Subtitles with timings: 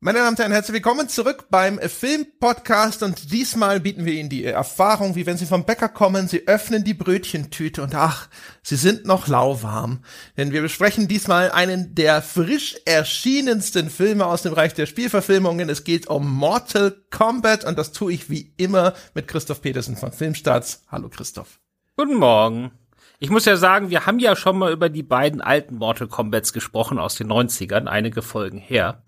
[0.00, 4.44] Meine Damen und Herren, herzlich willkommen zurück beim Filmpodcast und diesmal bieten wir Ihnen die
[4.44, 8.28] Erfahrung, wie wenn Sie vom Bäcker kommen, Sie öffnen die Brötchentüte und ach,
[8.62, 10.04] sie sind noch lauwarm.
[10.36, 15.68] Denn wir besprechen diesmal einen der frisch erschienensten Filme aus dem Bereich der Spielverfilmungen.
[15.68, 20.12] Es geht um Mortal Kombat und das tue ich wie immer mit Christoph Petersen von
[20.12, 20.84] Filmstarts.
[20.86, 21.58] Hallo Christoph.
[21.96, 22.70] Guten Morgen.
[23.18, 26.52] Ich muss ja sagen, wir haben ja schon mal über die beiden alten Mortal Kombats
[26.52, 29.02] gesprochen aus den 90ern, einige Folgen her.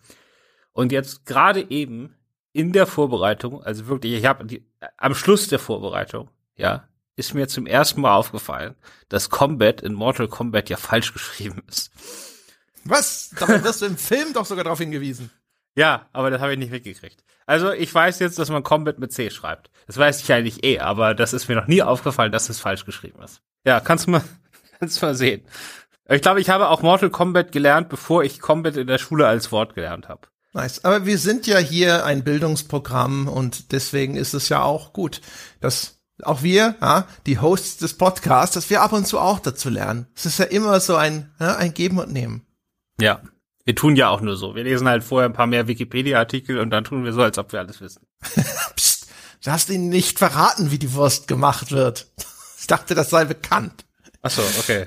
[0.81, 2.17] Und jetzt gerade eben
[2.55, 4.47] in der Vorbereitung, also wirklich, ich habe
[4.97, 8.77] am Schluss der Vorbereitung, ja, ist mir zum ersten Mal aufgefallen,
[9.11, 11.91] dass Combat in Mortal Kombat ja falsch geschrieben ist.
[12.85, 13.29] Was?
[13.39, 15.31] Dabei wirst du im Film doch sogar darauf hingewiesen.
[15.77, 17.25] Ja, aber das habe ich nicht mitgekriegt.
[17.45, 19.71] Also ich weiß jetzt, dass man Combat mit C schreibt.
[19.87, 22.87] Das weiß ich eigentlich eh, aber das ist mir noch nie aufgefallen, dass es falsch
[22.87, 23.43] geschrieben ist.
[23.67, 24.25] Ja, kannst du mal,
[24.79, 25.45] kannst du mal sehen.
[26.09, 29.53] Ich glaube, ich habe auch Mortal Kombat gelernt, bevor ich Combat in der Schule als
[29.53, 30.30] Wort gelernt habe.
[30.53, 30.85] Nice.
[30.85, 35.21] Aber wir sind ja hier ein Bildungsprogramm und deswegen ist es ja auch gut,
[35.61, 39.71] dass auch wir, ja, die Hosts des Podcasts, dass wir ab und zu auch dazu
[39.71, 40.07] lernen.
[40.15, 42.47] Es ist ja immer so ein, ja, ein Geben und Nehmen.
[43.01, 43.23] Ja.
[43.65, 44.55] Wir tun ja auch nur so.
[44.55, 47.53] Wir lesen halt vorher ein paar mehr Wikipedia-Artikel und dann tun wir so, als ob
[47.53, 48.07] wir alles wissen.
[48.77, 49.07] Psst,
[49.45, 52.11] du hast ihnen nicht verraten, wie die Wurst gemacht wird.
[52.61, 53.87] Ich dachte, das sei bekannt.
[54.21, 54.87] Ach so, okay.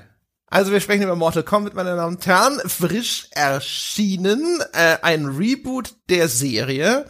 [0.54, 2.62] Also wir sprechen über Mortal Kombat, meine Damen und Herren.
[2.70, 7.08] Frisch erschienen, äh, ein Reboot der Serie.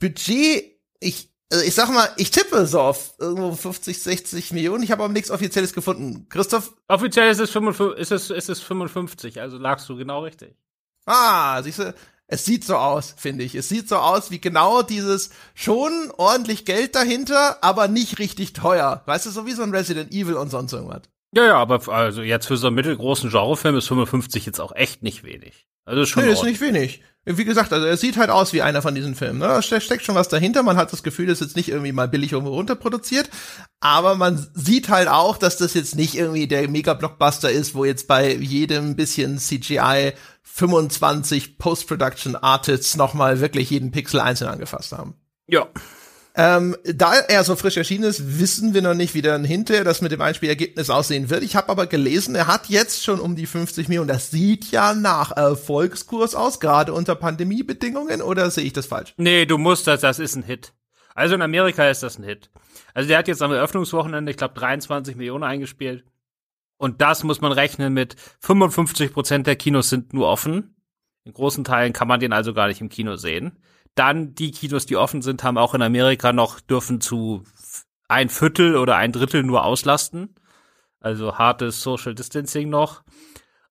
[0.00, 0.64] Budget,
[0.98, 4.82] ich, also ich sag mal, ich tippe so auf irgendwo 50, 60 Millionen.
[4.82, 6.26] Ich habe aber nichts Offizielles gefunden.
[6.30, 6.74] Christoph?
[6.88, 10.56] Offiziell ist es, 55, ist es, ist es 55, also lagst du genau richtig.
[11.06, 11.94] Ah, siehst du,
[12.26, 13.54] es sieht so aus, finde ich.
[13.54, 19.04] Es sieht so aus wie genau dieses schon ordentlich Geld dahinter, aber nicht richtig teuer.
[19.06, 21.02] Weißt du, so wie so ein Resident Evil und sonst irgendwas.
[21.34, 25.02] Ja, ja, aber also jetzt für so einen mittelgroßen Genrefilm ist 55 jetzt auch echt
[25.02, 25.66] nicht wenig.
[25.84, 27.02] Also ist schon nee, ist nicht wenig.
[27.24, 29.38] Wie gesagt, also er sieht halt aus wie einer von diesen Filmen.
[29.38, 29.46] Ne?
[29.46, 30.62] Da steckt schon was dahinter.
[30.62, 33.28] Man hat das Gefühl, das ist jetzt nicht irgendwie mal billig irgendwo runterproduziert.
[33.80, 38.06] Aber man sieht halt auch, dass das jetzt nicht irgendwie der Mega-Blockbuster ist, wo jetzt
[38.08, 40.12] bei jedem bisschen CGI
[40.42, 45.14] 25 Post-Production Artists nochmal wirklich jeden Pixel einzeln angefasst haben.
[45.46, 45.68] Ja.
[46.40, 50.02] Ähm, da er so frisch erschienen ist, wissen wir noch nicht, wie dann hinterher das
[50.02, 51.42] mit dem Einspielergebnis aussehen wird.
[51.42, 54.06] Ich habe aber gelesen, er hat jetzt schon um die 50 Millionen.
[54.06, 59.14] Das sieht ja nach Erfolgskurs aus, gerade unter Pandemiebedingungen, oder sehe ich das falsch?
[59.16, 60.74] Nee, du musst das, das ist ein Hit.
[61.12, 62.50] Also in Amerika ist das ein Hit.
[62.94, 66.04] Also der hat jetzt am Eröffnungswochenende, ich glaube, 23 Millionen eingespielt.
[66.76, 70.76] Und das muss man rechnen mit 55 Prozent der Kinos sind nur offen.
[71.24, 73.58] In großen Teilen kann man den also gar nicht im Kino sehen.
[73.98, 77.42] Dann die Kinos, die offen sind, haben auch in Amerika noch, dürfen zu
[78.06, 80.34] ein Viertel oder ein Drittel nur auslasten.
[81.00, 83.02] Also hartes Social Distancing noch.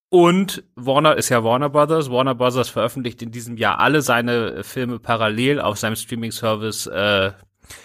[0.09, 2.09] Und Warner ist ja Warner Brothers.
[2.09, 7.31] Warner Brothers veröffentlicht in diesem Jahr alle seine Filme parallel auf seinem Streaming-Service äh,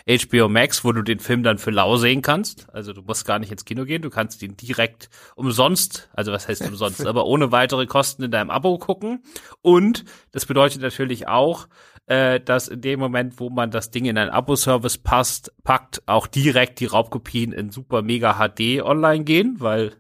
[0.08, 2.68] HBO Max, wo du den Film dann für lau sehen kannst.
[2.72, 6.48] Also du musst gar nicht ins Kino gehen, du kannst ihn direkt umsonst, also was
[6.48, 9.22] heißt umsonst, aber ohne weitere Kosten in deinem Abo gucken.
[9.60, 11.66] Und das bedeutet natürlich auch,
[12.06, 16.26] äh, dass in dem Moment, wo man das Ding in einen Abo-Service passt, packt, auch
[16.26, 19.96] direkt die Raubkopien in super mega HD online gehen, weil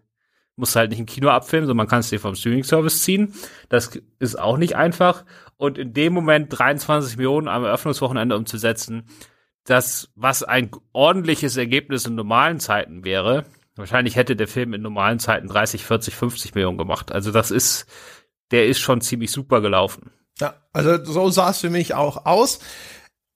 [0.56, 3.34] muss halt nicht im Kino abfilmen, sondern man kann es dir vom Streaming-Service ziehen.
[3.68, 5.24] Das ist auch nicht einfach.
[5.56, 9.04] Und in dem Moment 23 Millionen am Eröffnungswochenende umzusetzen,
[9.64, 13.46] das, was ein ordentliches Ergebnis in normalen Zeiten wäre,
[13.76, 17.12] wahrscheinlich hätte der Film in normalen Zeiten 30, 40, 50 Millionen gemacht.
[17.12, 17.86] Also das ist,
[18.50, 20.10] der ist schon ziemlich super gelaufen.
[20.42, 22.58] Ja, also so sah es für mich auch aus.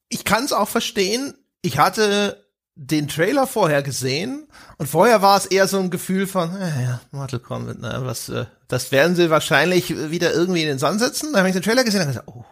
[0.09, 1.35] Ich kann es auch verstehen.
[1.63, 2.45] Ich hatte
[2.75, 7.01] den Trailer vorher gesehen und vorher war es eher so ein Gefühl von, äh, ja,
[7.13, 11.33] Mortal Kombat, ne, was, äh, das werden sie wahrscheinlich wieder irgendwie in den Sand setzen.
[11.33, 12.45] Dann habe ich den Trailer gesehen und gesagt, oh,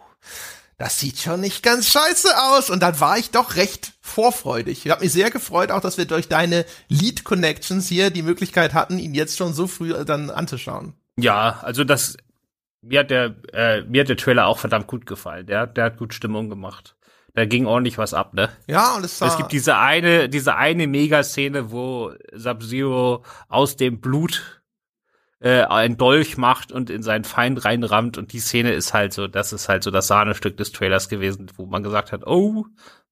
[0.77, 2.69] das sieht schon nicht ganz scheiße aus.
[2.69, 4.85] Und dann war ich doch recht vorfreudig.
[4.85, 8.73] Ich habe mich sehr gefreut, auch dass wir durch deine Lead Connections hier die Möglichkeit
[8.73, 10.93] hatten, ihn jetzt schon so früh dann anzuschauen.
[11.17, 12.17] Ja, also das
[12.85, 15.45] mir hat der, äh, mir hat der Trailer auch verdammt gut gefallen.
[15.45, 16.95] Der, der hat gut Stimmung gemacht.
[17.33, 18.49] Da ging ordentlich was ab, ne?
[18.67, 23.99] Ja, und es war Es gibt diese eine, diese eine Megaszene, wo Sub-Zero aus dem
[23.99, 24.61] Blut
[25.41, 29.27] äh, ein Dolch macht und in seinen Feind reinrammt und die Szene ist halt so,
[29.27, 32.65] das ist halt so das Sahnestück des Trailers gewesen, wo man gesagt hat, oh,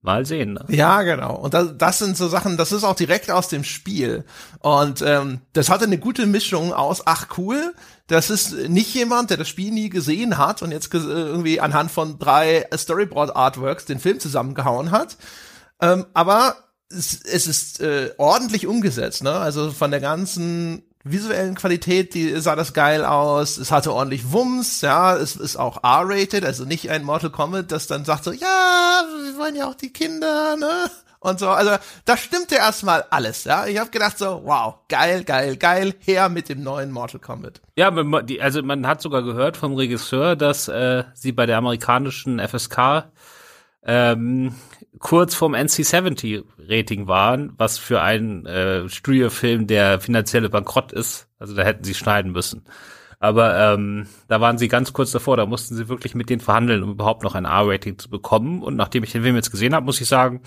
[0.03, 0.55] Mal sehen.
[0.55, 0.65] Ne?
[0.67, 1.33] Ja, genau.
[1.35, 4.25] Und das, das sind so Sachen, das ist auch direkt aus dem Spiel.
[4.59, 7.73] Und ähm, das hatte eine gute Mischung aus, ach cool,
[8.07, 12.19] das ist nicht jemand, der das Spiel nie gesehen hat und jetzt irgendwie anhand von
[12.19, 15.17] drei Storyboard-Artworks den Film zusammengehauen hat.
[15.81, 16.55] Ähm, aber
[16.89, 19.33] es, es ist äh, ordentlich umgesetzt, ne?
[19.33, 23.57] Also von der ganzen visuellen Qualität, die sah das geil aus.
[23.57, 25.15] Es hatte ordentlich Wumms, ja.
[25.15, 29.37] Es ist auch R-rated, also nicht ein Mortal Kombat, das dann sagt so, ja, wir
[29.37, 30.89] wollen ja auch die Kinder, ne?
[31.23, 33.65] Und so, also da stimmte erstmal alles, ja.
[33.65, 37.61] Ich habe gedacht so, wow, geil, geil, geil, her mit dem neuen Mortal Kombat.
[37.77, 37.93] Ja,
[38.41, 43.05] also man hat sogar gehört vom Regisseur, dass äh, sie bei der amerikanischen FSK
[43.85, 44.53] ähm,
[44.99, 51.29] kurz vorm NC-70-Rating waren, was für einen äh, Studiofilm der finanzielle Bankrott ist.
[51.39, 52.65] Also da hätten sie schneiden müssen.
[53.23, 56.83] Aber ähm, da waren sie ganz kurz davor, da mussten sie wirklich mit denen verhandeln,
[56.83, 58.61] um überhaupt noch ein R-Rating zu bekommen.
[58.61, 60.41] Und nachdem ich den Film jetzt gesehen habe, muss ich sagen,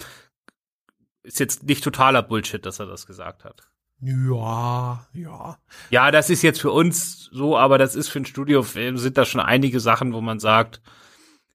[1.27, 3.63] ist jetzt nicht totaler Bullshit, dass er das gesagt hat.
[4.01, 5.59] Ja, ja.
[5.91, 9.25] Ja, das ist jetzt für uns so, aber das ist für einen Studiofilm, sind da
[9.25, 10.83] schon einige Sachen, wo man sagt,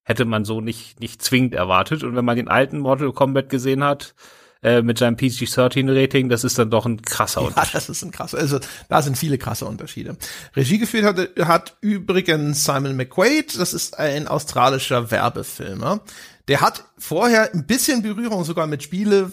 [0.03, 2.03] hätte man so nicht, nicht zwingend erwartet.
[2.03, 4.15] Und wenn man den alten Mortal Kombat gesehen hat,
[4.63, 7.73] äh, mit seinem PG-13-Rating, das ist dann doch ein krasser Unterschied.
[7.73, 8.59] Ja, das ist ein krasser, also
[8.89, 10.17] da sind viele krasse Unterschiede.
[10.55, 16.01] Regie geführt hat, hat übrigens Simon McQuaid, das ist ein australischer Werbefilmer.
[16.47, 19.31] Der hat vorher ein bisschen Berührung sogar mit Spiele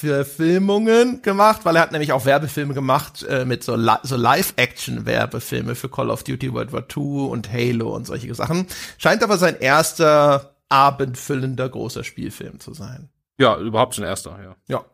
[0.00, 5.74] Verfilmungen gemacht, weil er hat nämlich auch Werbefilme gemacht äh, mit so, Li so Live-Action-Werbefilme
[5.74, 8.66] für Call of Duty World War II und Halo und solche Sachen.
[8.96, 13.10] Scheint aber sein erster abendfüllender großer Spielfilm zu sein.
[13.38, 14.56] Ja, überhaupt sein erster, ja.
[14.68, 14.84] Ja.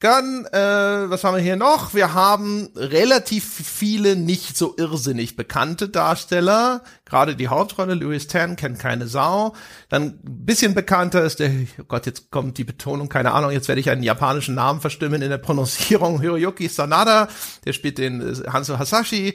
[0.00, 1.92] Dann, äh, was haben wir hier noch?
[1.92, 6.82] Wir haben relativ viele nicht so irrsinnig bekannte Darsteller.
[7.04, 9.54] Gerade die Hauptrolle, Louis Tan, kennt keine Sau.
[9.90, 13.68] Dann ein bisschen bekannter ist der, oh Gott, jetzt kommt die Betonung, keine Ahnung, jetzt
[13.68, 16.18] werde ich einen japanischen Namen verstimmen in der Prononcierung.
[16.22, 17.28] Hiroyuki Sanada,
[17.66, 19.34] der spielt den äh, Hanzo Hasashi.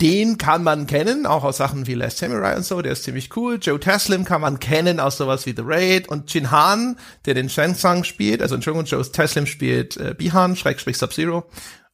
[0.00, 3.36] Den kann man kennen, auch aus Sachen wie Last Samurai und so, der ist ziemlich
[3.36, 3.58] cool.
[3.60, 6.96] Joe Taslim kann man kennen aus sowas wie The Raid und Jin Han,
[7.26, 11.46] der den Shang Tsung spielt, also Entschuldigung, Joe Taslim spielt äh, Bihan, Schrägstrich Sub-Zero.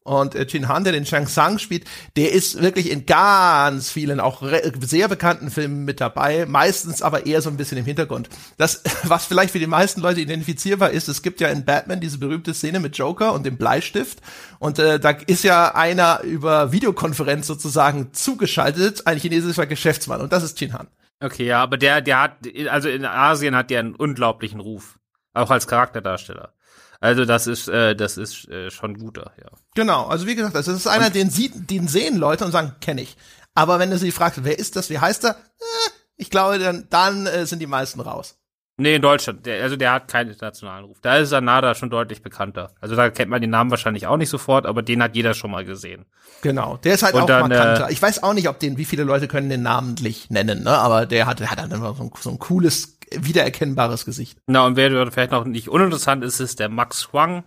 [0.03, 1.85] Und äh, Jin Han, der den Shang Tsung spielt,
[2.17, 4.43] der ist wirklich in ganz vielen, auch
[4.81, 8.31] sehr bekannten Filmen mit dabei, meistens aber eher so ein bisschen im Hintergrund.
[8.57, 12.19] Das, was vielleicht für die meisten Leute identifizierbar ist, es gibt ja in Batman diese
[12.19, 14.21] berühmte Szene mit Joker und dem Bleistift.
[14.59, 20.23] Und äh, da ist ja einer über Videokonferenz sozusagen zugeschaltet, ein chinesischer Geschäftsmann.
[20.23, 20.89] Und das ist Jin Han.
[21.23, 22.39] Okay, ja, aber der, der hat,
[22.71, 24.99] also in Asien hat der einen unglaublichen Ruf.
[25.35, 26.55] Auch als Charakterdarsteller.
[27.01, 29.51] Also das ist, äh, das ist äh, schon guter, ja.
[29.75, 32.75] Genau, also wie gesagt, das ist einer, und den sieht, den sehen Leute und sagen,
[32.81, 33.17] kenne ich.
[33.55, 35.31] Aber wenn du sie fragst, wer ist das, wie heißt er?
[35.31, 38.37] Äh, ich glaube, dann, dann äh, sind die meisten raus.
[38.77, 39.45] Nee, in Deutschland.
[39.45, 40.99] Der, also der hat keinen internationalen Ruf.
[41.03, 42.73] Da ist Sanada schon deutlich bekannter.
[42.81, 45.51] Also da kennt man den Namen wahrscheinlich auch nicht sofort, aber den hat jeder schon
[45.51, 46.07] mal gesehen.
[46.41, 47.89] Genau, der ist halt und auch dann, markanter.
[47.89, 50.71] Äh, ich weiß auch nicht, ob den, wie viele Leute können den namentlich nennen, ne?
[50.71, 54.39] Aber der hat, der hat dann immer so ein, so ein cooles wiedererkennbares Gesicht.
[54.47, 57.45] Na, und wer vielleicht noch nicht uninteressant ist, ist der Max Huang,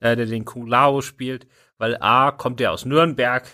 [0.00, 1.46] äh, der den Kung Lao spielt,
[1.78, 3.46] weil A kommt der aus Nürnberg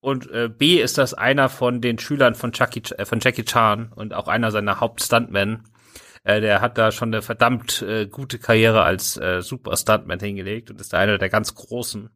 [0.00, 3.92] und äh, B ist das einer von den Schülern von, Chucky, äh, von Jackie Chan
[3.94, 5.64] und auch einer seiner Hauptstuntmen.
[6.22, 10.70] Äh, der hat da schon eine verdammt äh, gute Karriere als äh, Super Stuntman hingelegt
[10.70, 12.10] und ist einer der ganz großen.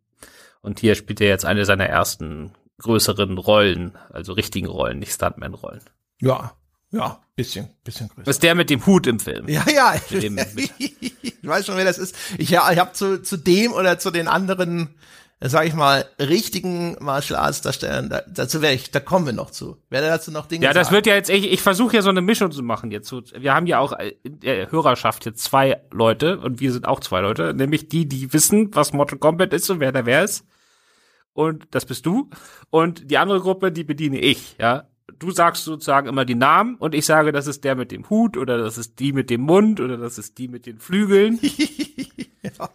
[0.61, 5.83] Und hier spielt er jetzt eine seiner ersten größeren Rollen, also richtigen Rollen, nicht Stuntman-Rollen.
[6.21, 6.53] Ja,
[6.93, 8.25] ja, bisschen, bisschen größer.
[8.25, 9.49] Das ist der mit dem Hut im Film.
[9.49, 9.95] Ja, ja.
[10.11, 10.39] Dem,
[10.79, 12.15] ich weiß schon, wer das ist.
[12.39, 14.95] Ich, ja, ich habe zu, zu dem oder zu den anderen,
[15.41, 19.51] sag ich mal, richtigen Martial Arts Darstellern, da, dazu wäre ich, da kommen wir noch
[19.51, 19.79] zu.
[19.89, 20.97] Werde dazu noch Dinge Ja, das sagen.
[20.97, 23.11] wird ja jetzt, ich, ich versuche ja so eine Mischung zu machen jetzt.
[23.11, 27.21] Wir haben ja auch in der Hörerschaft jetzt zwei Leute und wir sind auch zwei
[27.23, 30.45] Leute, nämlich die, die wissen, was Mortal Kombat ist und wer da wer ist.
[31.33, 32.29] Und das bist du.
[32.69, 34.85] Und die andere Gruppe, die bediene ich, ja
[35.19, 38.37] du sagst sozusagen immer die Namen und ich sage, das ist der mit dem Hut
[38.37, 41.39] oder das ist die mit dem Mund oder das ist die mit den Flügeln.
[42.43, 42.71] ja.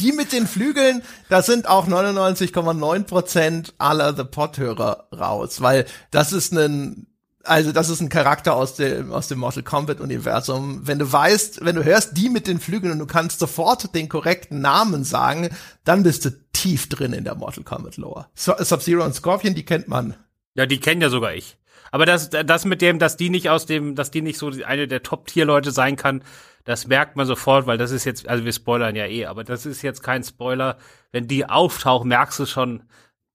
[0.00, 6.32] Die mit den Flügeln, da sind auch 99,9 Prozent aller The Pot-Hörer raus, weil das
[6.32, 7.06] ist ein,
[7.44, 10.86] also das ist ein Charakter aus dem, aus dem Mortal Kombat Universum.
[10.86, 14.08] Wenn du weißt, wenn du hörst die mit den Flügeln und du kannst sofort den
[14.08, 15.50] korrekten Namen sagen,
[15.84, 18.26] dann bist du tief drin in der Mortal Kombat Lore.
[18.34, 20.14] Sub-Zero und Scorpion, die kennt man.
[20.54, 21.56] Ja, die kennen ja sogar ich.
[21.92, 24.88] Aber das, das mit dem, dass die nicht aus dem, dass die nicht so eine
[24.88, 26.24] der Top-Tier-Leute sein kann,
[26.64, 29.66] das merkt man sofort, weil das ist jetzt, also wir spoilern ja eh, aber das
[29.66, 30.78] ist jetzt kein Spoiler.
[31.12, 32.84] Wenn die auftaucht, merkst du schon,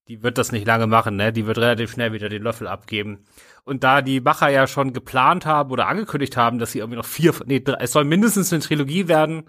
[0.07, 1.31] die wird das nicht lange machen, ne?
[1.31, 3.25] Die wird relativ schnell wieder den Löffel abgeben.
[3.63, 7.05] Und da die Macher ja schon geplant haben oder angekündigt haben, dass sie irgendwie noch
[7.05, 9.43] vier, nee, es soll mindestens eine Trilogie werden.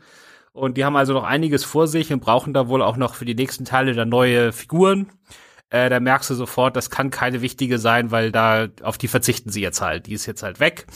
[0.53, 3.25] Und die haben also noch einiges vor sich und brauchen da wohl auch noch für
[3.25, 5.07] die nächsten Teile dann neue Figuren
[5.71, 9.51] äh, da merkst du sofort, das kann keine wichtige sein, weil da auf die verzichten
[9.51, 10.07] sie jetzt halt.
[10.07, 10.87] Die ist jetzt halt weg.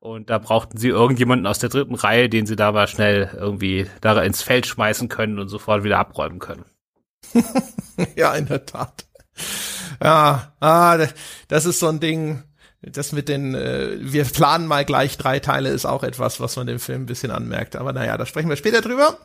[0.00, 3.86] Und da brauchten sie irgendjemanden aus der dritten Reihe, den sie da mal schnell irgendwie
[4.00, 6.64] da ins Feld schmeißen können und sofort wieder abräumen können.
[8.16, 9.06] ja, in der Tat.
[10.02, 10.98] Ja, ah,
[11.48, 12.42] das ist so ein Ding.
[12.80, 16.68] Das mit den, äh, wir planen mal gleich drei Teile, ist auch etwas, was man
[16.68, 17.74] dem Film ein bisschen anmerkt.
[17.74, 19.18] Aber naja, da sprechen wir später drüber.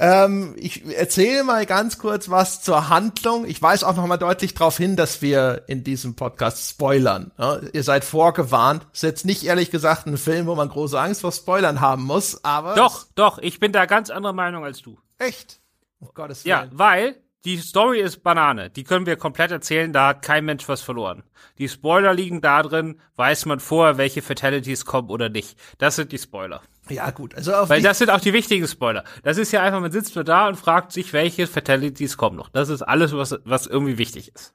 [0.00, 3.44] Ähm, ich erzähle mal ganz kurz was zur Handlung.
[3.44, 7.32] Ich weise auch noch mal deutlich darauf hin, dass wir in diesem Podcast spoilern.
[7.36, 8.86] Ja, ihr seid vorgewarnt.
[8.94, 12.42] Ist jetzt nicht ehrlich gesagt ein Film, wo man große Angst vor Spoilern haben muss,
[12.44, 12.76] aber.
[12.76, 14.98] Doch, doch, ich bin da ganz anderer Meinung als du.
[15.18, 15.60] Echt?
[16.00, 16.56] Oh Gottes Willen.
[16.56, 18.70] Ja, weil die Story ist Banane.
[18.70, 21.22] Die können wir komplett erzählen, da hat kein Mensch was verloren.
[21.58, 25.58] Die Spoiler liegen da drin, weiß man vorher, welche Fatalities kommen oder nicht.
[25.78, 26.62] Das sind die Spoiler.
[26.88, 27.34] Ja, gut.
[27.34, 29.04] Also auf Weil das sind auch die wichtigen Spoiler.
[29.22, 32.50] Das ist ja einfach, man sitzt nur da und fragt sich, welche Fatalities kommen noch.
[32.50, 34.54] Das ist alles, was, was irgendwie wichtig ist.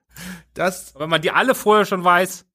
[0.53, 0.93] Das.
[0.97, 2.45] Wenn man die alle vorher schon weiß,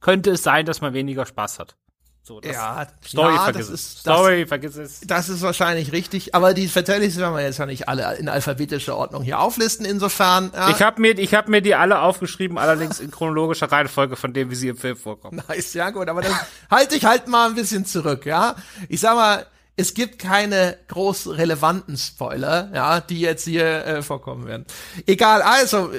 [0.00, 1.76] könnte es sein, dass man weniger Spaß hat.
[2.22, 3.98] So, ja, Story ja, vergiss es.
[4.00, 5.00] Story, das, vergiss es.
[5.00, 8.94] Das ist wahrscheinlich richtig, aber die Fatalities werden wir jetzt ja nicht alle in alphabetischer
[8.94, 10.52] Ordnung hier auflisten, insofern.
[10.54, 10.68] Ja.
[10.70, 14.50] Ich habe mir, ich hab mir die alle aufgeschrieben, allerdings in chronologischer Reihenfolge von dem,
[14.50, 15.42] wie sie im Film vorkommen.
[15.48, 16.38] Nice, ja gut, aber dann
[16.70, 18.54] halte ich halt mal ein bisschen zurück, ja.
[18.88, 19.46] Ich sag mal,
[19.80, 24.66] es gibt keine groß relevanten Spoiler, ja, die jetzt hier äh, vorkommen werden.
[25.06, 25.90] Egal, also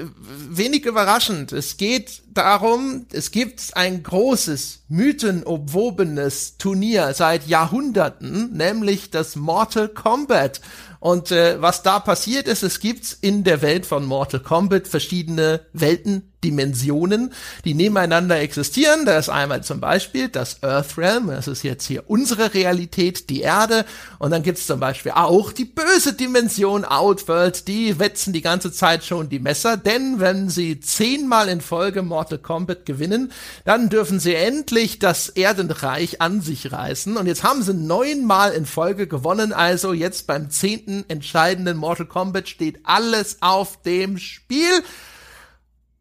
[0.49, 1.51] wenig überraschend.
[1.51, 10.61] Es geht darum, es gibt ein großes, mythenobwobenes Turnier seit Jahrhunderten, nämlich das Mortal Kombat.
[11.01, 15.61] Und äh, was da passiert ist, es gibt in der Welt von Mortal Kombat verschiedene
[15.73, 17.33] Welten, Dimensionen,
[17.65, 19.05] die nebeneinander existieren.
[19.05, 23.85] Da ist einmal zum Beispiel das Earthrealm, das ist jetzt hier unsere Realität, die Erde.
[24.17, 29.03] Und dann gibt's zum Beispiel auch die böse Dimension Outworld, die wetzen die ganze Zeit
[29.03, 33.31] schon die Messer, denn wenn sie zehnmal in Folge Mortal Kombat gewinnen,
[33.65, 37.17] dann dürfen sie endlich das Erdenreich an sich reißen.
[37.17, 42.49] Und jetzt haben sie neunmal in Folge gewonnen, also jetzt beim zehnten entscheidenden Mortal Kombat
[42.49, 44.83] steht alles auf dem Spiel.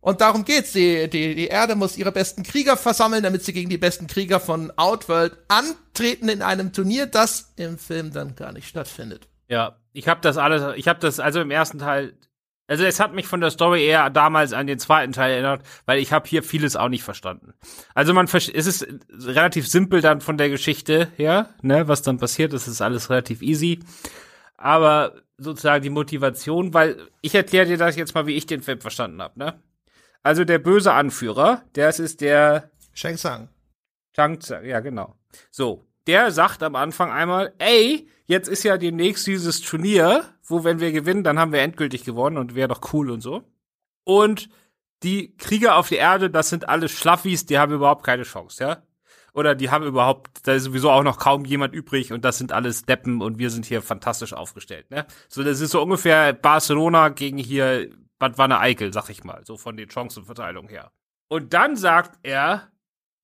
[0.01, 0.73] Und darum geht's.
[0.73, 4.41] Die, die, die Erde muss ihre besten Krieger versammeln, damit sie gegen die besten Krieger
[4.41, 9.29] von Outworld antreten in einem Turnier, das im Film dann gar nicht stattfindet.
[9.49, 12.15] Ja, ich habe das alles, ich habe das also im ersten Teil,
[12.69, 15.99] also es hat mich von der Story eher damals an den zweiten Teil erinnert, weil
[15.99, 17.53] ich habe hier vieles auch nicht verstanden.
[17.95, 22.53] Also man es ist relativ simpel dann von der Geschichte her, ne, was dann passiert,
[22.53, 23.81] das ist alles relativ easy.
[24.61, 28.79] Aber sozusagen die Motivation, weil ich erkläre dir das jetzt mal, wie ich den Film
[28.81, 29.63] verstanden habe, ne?
[30.23, 33.49] Also der böse Anführer, das ist der Shang Tsung.
[34.15, 35.17] Shang Tsung, ja genau.
[35.51, 40.79] So, der sagt am Anfang einmal, ey, jetzt ist ja demnächst dieses Turnier, wo wenn
[40.79, 43.43] wir gewinnen, dann haben wir endgültig gewonnen und wäre doch cool und so.
[44.05, 44.51] Und
[45.03, 48.83] die Krieger auf der Erde, das sind alles Schlaffis, die haben überhaupt keine Chance, ja?
[49.35, 52.53] Oder die haben überhaupt, da ist sowieso auch noch kaum jemand übrig und das sind
[52.53, 55.07] alles Deppen und wir sind hier fantastisch aufgestellt, ne?
[55.29, 59.57] So, das ist so ungefähr Barcelona gegen hier Bad Wanne Eickel, sag ich mal, so
[59.57, 60.93] von den Chancenverteilungen her.
[61.29, 62.69] Und dann sagt er,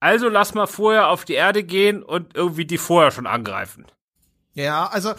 [0.01, 3.87] also lass mal vorher auf die Erde gehen und irgendwie die vorher schon angreifen.
[4.55, 5.13] Ja, also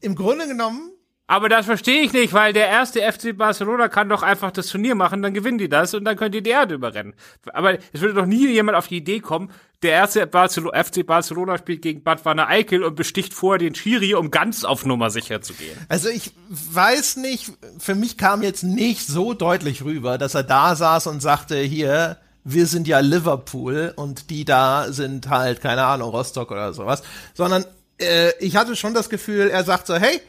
[0.00, 0.92] im Grunde genommen
[1.28, 4.94] aber das verstehe ich nicht, weil der erste FC Barcelona kann doch einfach das Turnier
[4.94, 7.14] machen, dann gewinnen die das und dann können die die Erde überrennen.
[7.52, 9.50] Aber es würde doch nie jemand auf die Idee kommen,
[9.82, 14.14] der erste Barcelo FC Barcelona spielt gegen Bad Wanne Eickel und besticht vorher den Schiri,
[14.14, 15.76] um ganz auf Nummer sicher zu gehen.
[15.90, 20.74] Also ich weiß nicht, für mich kam jetzt nicht so deutlich rüber, dass er da
[20.74, 26.08] saß und sagte, hier, wir sind ja Liverpool und die da sind halt, keine Ahnung,
[26.08, 27.02] Rostock oder sowas,
[27.34, 27.66] sondern
[27.98, 30.22] äh, ich hatte schon das Gefühl, er sagt so, hey,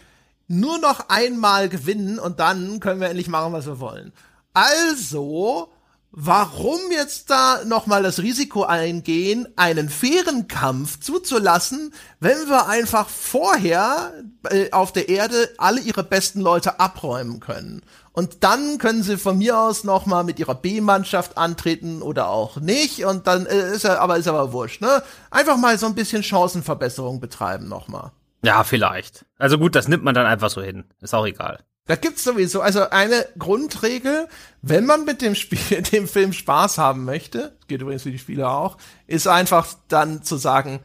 [0.49, 4.11] nur noch einmal gewinnen und dann können wir endlich machen, was wir wollen.
[4.53, 5.71] Also,
[6.11, 14.11] warum jetzt da nochmal das Risiko eingehen, einen fairen Kampf zuzulassen, wenn wir einfach vorher
[14.49, 17.83] äh, auf der Erde alle ihre besten Leute abräumen können?
[18.11, 23.05] Und dann können sie von mir aus nochmal mit ihrer B-Mannschaft antreten oder auch nicht.
[23.05, 25.03] Und dann äh, ist er, aber ist aber wurscht, ne?
[25.29, 28.11] Einfach mal so ein bisschen Chancenverbesserung betreiben nochmal.
[28.41, 29.25] Ja, vielleicht.
[29.37, 30.85] Also gut, das nimmt man dann einfach so hin.
[31.01, 31.63] Ist auch egal.
[31.85, 34.27] Da gibt's sowieso, also eine Grundregel,
[34.61, 38.51] wenn man mit dem Spiel, dem Film Spaß haben möchte, geht übrigens für die Spieler
[38.51, 38.77] auch,
[39.07, 40.81] ist einfach dann zu sagen,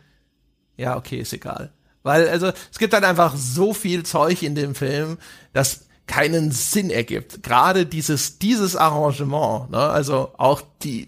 [0.76, 1.72] ja, okay, ist egal.
[2.02, 5.18] Weil, also, es gibt dann einfach so viel Zeug in dem Film,
[5.52, 7.42] das keinen Sinn ergibt.
[7.42, 11.06] Gerade dieses, dieses Arrangement, ne, also auch die,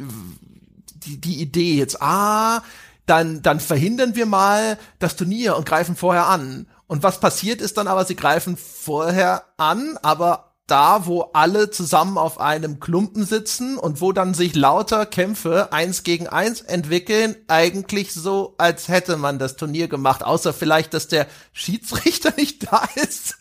[1.06, 2.62] die, die Idee jetzt, ah,
[3.06, 6.68] dann, dann verhindern wir mal das Turnier und greifen vorher an.
[6.86, 12.18] Und was passiert ist dann aber, sie greifen vorher an, aber da, wo alle zusammen
[12.18, 18.12] auf einem Klumpen sitzen und wo dann sich lauter Kämpfe eins gegen eins entwickeln, eigentlich
[18.12, 23.36] so, als hätte man das Turnier gemacht, außer vielleicht, dass der Schiedsrichter nicht da ist.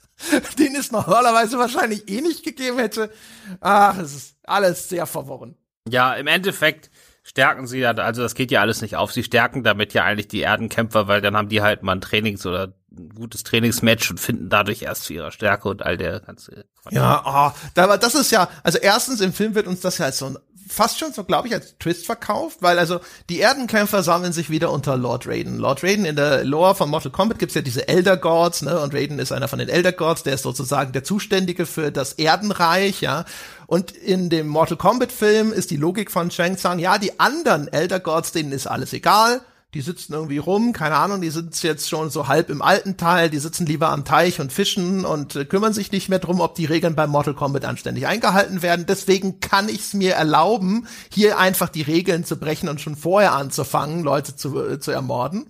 [0.58, 3.12] den es normalerweise wahrscheinlich eh nicht gegeben hätte.
[3.60, 5.58] Ach, es ist alles sehr verworren.
[5.90, 6.90] Ja, im Endeffekt
[7.26, 9.12] stärken sie ja, also das geht ja alles nicht auf.
[9.12, 12.46] Sie stärken damit ja eigentlich die Erdenkämpfer, weil dann haben die halt mal ein Trainings-
[12.46, 16.66] oder ein gutes Trainingsmatch und finden dadurch erst zu ihrer Stärke und all der ganze.
[16.92, 20.20] Ja, oh, aber das ist ja, also erstens im Film wird uns das ja als
[20.20, 24.34] so ein fast schon so, glaube ich, als Twist verkauft, weil also die Erdenkämpfer sammeln
[24.34, 25.58] sich wieder unter Lord Raiden.
[25.58, 28.94] Lord Raiden in der Lore von Mortal Kombat gibt's ja diese Elder Gods, ne, und
[28.94, 33.02] Raiden ist einer von den Elder Gods, der ist sozusagen der Zuständige für das Erdenreich,
[33.02, 33.26] ja.
[33.68, 37.68] Und in dem Mortal Kombat Film ist die Logik von Shang Tsung, ja, die anderen
[37.68, 39.42] Elder Gods, denen ist alles egal
[39.76, 43.30] die sitzen irgendwie rum, keine Ahnung, die sind jetzt schon so halb im alten Teil,
[43.30, 46.56] die sitzen lieber am Teich und fischen und äh, kümmern sich nicht mehr drum, ob
[46.56, 48.86] die Regeln beim Mortal Kombat anständig eingehalten werden.
[48.88, 53.34] Deswegen kann ich es mir erlauben, hier einfach die Regeln zu brechen und schon vorher
[53.34, 55.46] anzufangen, Leute zu, äh, zu ermorden.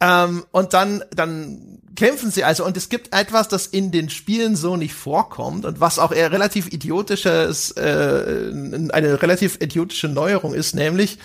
[0.00, 4.56] Ähm, und dann, dann kämpfen sie also und es gibt etwas, das in den Spielen
[4.56, 8.52] so nicht vorkommt und was auch eher relativ idiotisches, äh,
[8.92, 11.18] eine relativ idiotische Neuerung ist, nämlich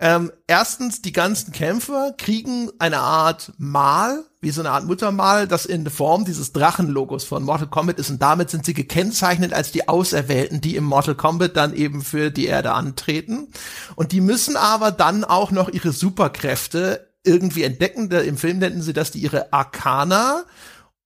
[0.00, 5.66] ähm, erstens, die ganzen Kämpfer kriegen eine Art Mal, wie so eine Art Muttermal, das
[5.66, 9.88] in Form dieses Drachenlogos von Mortal Kombat ist und damit sind sie gekennzeichnet als die
[9.88, 13.48] Auserwählten, die im Mortal Kombat dann eben für die Erde antreten.
[13.96, 18.08] Und die müssen aber dann auch noch ihre Superkräfte irgendwie entdecken.
[18.10, 20.44] Im Film nennen sie das die ihre Arcana.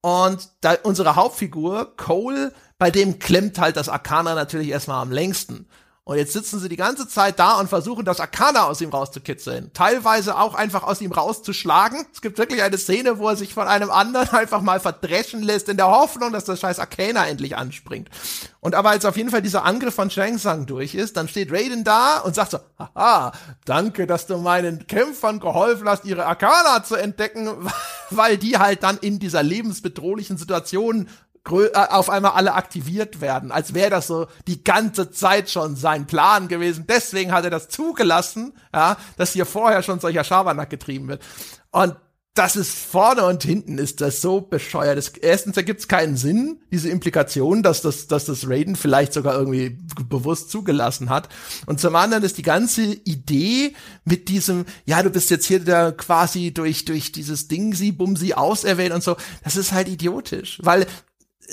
[0.03, 5.67] Und da unsere Hauptfigur, Cole, bei dem klemmt halt das Arcana natürlich erstmal am längsten.
[6.05, 9.73] Und jetzt sitzen sie die ganze Zeit da und versuchen, das Arcana aus ihm rauszukitzeln.
[9.73, 12.05] Teilweise auch einfach aus ihm rauszuschlagen.
[12.13, 15.69] Es gibt wirklich eine Szene, wo er sich von einem anderen einfach mal verdreschen lässt,
[15.69, 18.11] in der Hoffnung, dass das scheiß Arcana endlich anspringt.
[18.59, 21.53] Und aber als auf jeden Fall dieser Angriff von Shang Tsung durch ist, dann steht
[21.53, 23.31] Raiden da und sagt so, haha,
[23.65, 27.49] danke, dass du meinen Kämpfern geholfen hast, ihre Arcana zu entdecken,
[28.11, 31.09] weil die halt dann in dieser lebensbedrohlichen Situation
[31.45, 36.49] auf einmal alle aktiviert werden, als wäre das so die ganze Zeit schon sein Plan
[36.49, 36.87] gewesen.
[36.89, 41.23] Deswegen hat er das zugelassen, ja, dass hier vorher schon solcher Schabernack getrieben wird.
[41.71, 41.97] Und
[42.35, 44.97] das ist vorne und hinten ist das so bescheuert.
[44.97, 49.35] Das, erstens ergibt es keinen Sinn, diese Implikation, dass das, dass das Raiden vielleicht sogar
[49.35, 49.77] irgendwie
[50.09, 51.29] bewusst zugelassen hat.
[51.67, 53.75] Und zum anderen ist die ganze Idee
[54.07, 58.33] mit diesem, ja, du bist jetzt hier da quasi durch, durch dieses Ding sie, Bumsi
[58.33, 60.59] auserwählt und so, das ist halt idiotisch.
[60.63, 60.87] Weil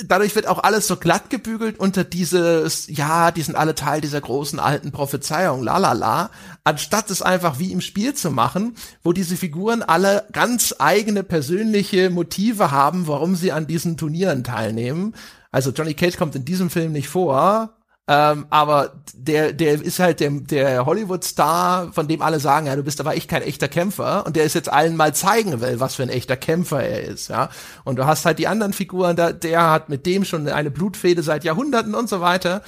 [0.06, 4.22] dadurch wird auch alles so glatt gebügelt unter dieses, ja, die sind alle Teil dieser
[4.22, 6.30] großen alten Prophezeiung, la la la,
[6.64, 12.10] anstatt es einfach wie im Spiel zu machen, wo diese Figuren alle ganz eigene persönliche
[12.10, 15.16] Motive haben, warum sie an diesen Turnieren teilnehmen.
[15.52, 17.79] Also Johnny Cage kommt in diesem Film nicht vor,
[18.12, 22.82] ähm, aber der, der ist halt der, der Hollywood-Star, von dem alle sagen, ja, du
[22.82, 24.26] bist aber echt kein echter Kämpfer.
[24.26, 27.30] Und der ist jetzt allen mal zeigen will, was für ein echter Kämpfer er ist,
[27.30, 27.50] ja.
[27.84, 31.22] Und du hast halt die anderen Figuren, da, der hat mit dem schon eine Blutfehde
[31.22, 32.64] seit Jahrhunderten und so weiter.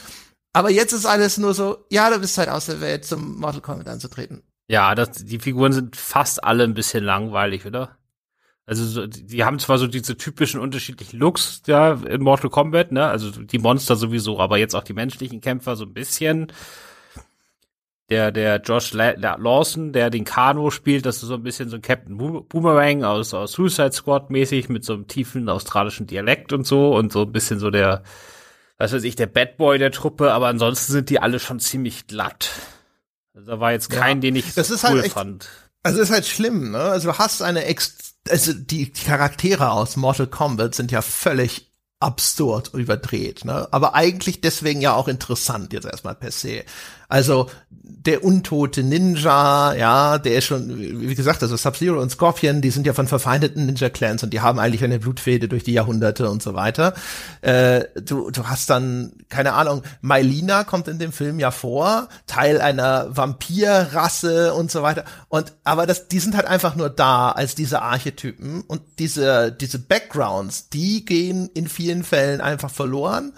[0.53, 3.61] Aber jetzt ist alles nur so, ja, du bist halt aus der Welt zum Mortal
[3.61, 4.43] Kombat anzutreten.
[4.69, 7.97] Ja, das, die Figuren sind fast alle ein bisschen langweilig, oder?
[8.71, 13.05] Also so, die haben zwar so diese typischen unterschiedlichen Looks ja in Mortal Kombat, ne?
[13.05, 16.53] Also die Monster sowieso, aber jetzt auch die menschlichen Kämpfer so ein bisschen.
[18.09, 21.67] Der der Josh La La Lawson, der den Kano spielt, das ist so ein bisschen
[21.67, 26.53] so ein Captain Boomerang aus aus Suicide Squad mäßig mit so einem tiefen australischen Dialekt
[26.53, 28.03] und so und so ein bisschen so der
[28.77, 32.07] was weiß ich, der Bad Boy der Truppe, aber ansonsten sind die alle schon ziemlich
[32.07, 32.51] glatt.
[33.33, 35.49] Also da war jetzt kein, ja, den ich das ist cool halt echt, fand.
[35.83, 36.79] Also ist halt schlimm, ne?
[36.79, 41.70] Also du hast eine ex also die Charaktere aus Mortal Kombat sind ja völlig
[42.01, 43.67] absurd überdreht, ne?
[43.71, 46.63] Aber eigentlich deswegen ja auch interessant jetzt erstmal per se.
[47.11, 47.49] Also
[47.83, 52.87] der untote Ninja, ja, der ist schon, wie gesagt, also Sub-Zero und Scorpion, die sind
[52.87, 56.53] ja von verfeindeten Ninja-Clans und die haben eigentlich eine Blutfehde durch die Jahrhunderte und so
[56.53, 56.93] weiter.
[57.41, 62.61] Äh, du, du hast dann, keine Ahnung, Mylina kommt in dem Film ja vor, Teil
[62.61, 65.03] einer Vampirrasse und so weiter.
[65.27, 69.79] Und, aber das, die sind halt einfach nur da als diese Archetypen und diese, diese
[69.79, 73.33] Backgrounds, die gehen in vielen Fällen einfach verloren.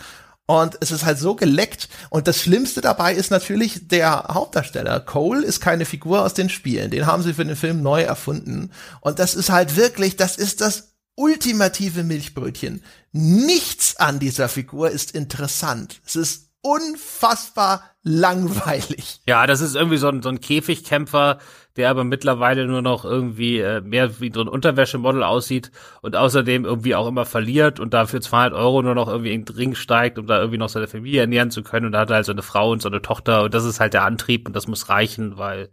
[0.45, 1.87] Und es ist halt so geleckt.
[2.09, 4.99] Und das Schlimmste dabei ist natürlich der Hauptdarsteller.
[4.99, 6.91] Cole ist keine Figur aus den Spielen.
[6.91, 8.71] Den haben sie für den Film neu erfunden.
[9.01, 12.83] Und das ist halt wirklich, das ist das ultimative Milchbrötchen.
[13.11, 16.01] Nichts an dieser Figur ist interessant.
[16.05, 19.21] Es ist unfassbar langweilig.
[19.27, 21.39] Ja, das ist irgendwie so ein, so ein Käfigkämpfer,
[21.77, 26.65] der aber mittlerweile nur noch irgendwie äh, mehr wie so ein Unterwäschemodel aussieht und außerdem
[26.65, 30.19] irgendwie auch immer verliert und dafür 200 Euro nur noch irgendwie in den Ring steigt,
[30.19, 32.31] um da irgendwie noch seine Familie ernähren zu können und da hat er halt so
[32.31, 34.89] eine Frau und so eine Tochter und das ist halt der Antrieb und das muss
[34.89, 35.69] reichen, weil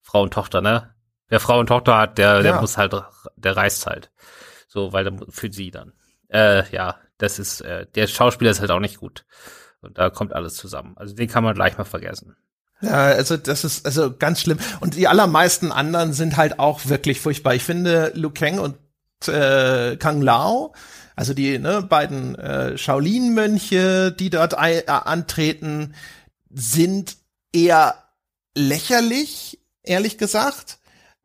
[0.00, 0.94] Frau und Tochter, ne?
[1.28, 2.60] Wer Frau und Tochter hat, der, der ja.
[2.60, 2.94] muss halt,
[3.36, 4.10] der reist halt.
[4.68, 5.94] So, weil dann für sie dann.
[6.28, 9.24] äh, ja, das ist, äh, der Schauspieler ist halt auch nicht gut.
[9.80, 10.94] Und da kommt alles zusammen.
[10.96, 12.36] Also den kann man gleich mal vergessen.
[12.82, 14.58] Ja, also das ist also ganz schlimm.
[14.80, 17.54] Und die allermeisten anderen sind halt auch wirklich furchtbar.
[17.54, 18.76] Ich finde Liu Kang und
[19.28, 20.74] äh, Kang Lao,
[21.14, 25.94] also die ne, beiden äh, Shaolin-Mönche, die dort äh, antreten,
[26.50, 27.16] sind
[27.52, 27.94] eher
[28.56, 30.78] lächerlich, ehrlich gesagt.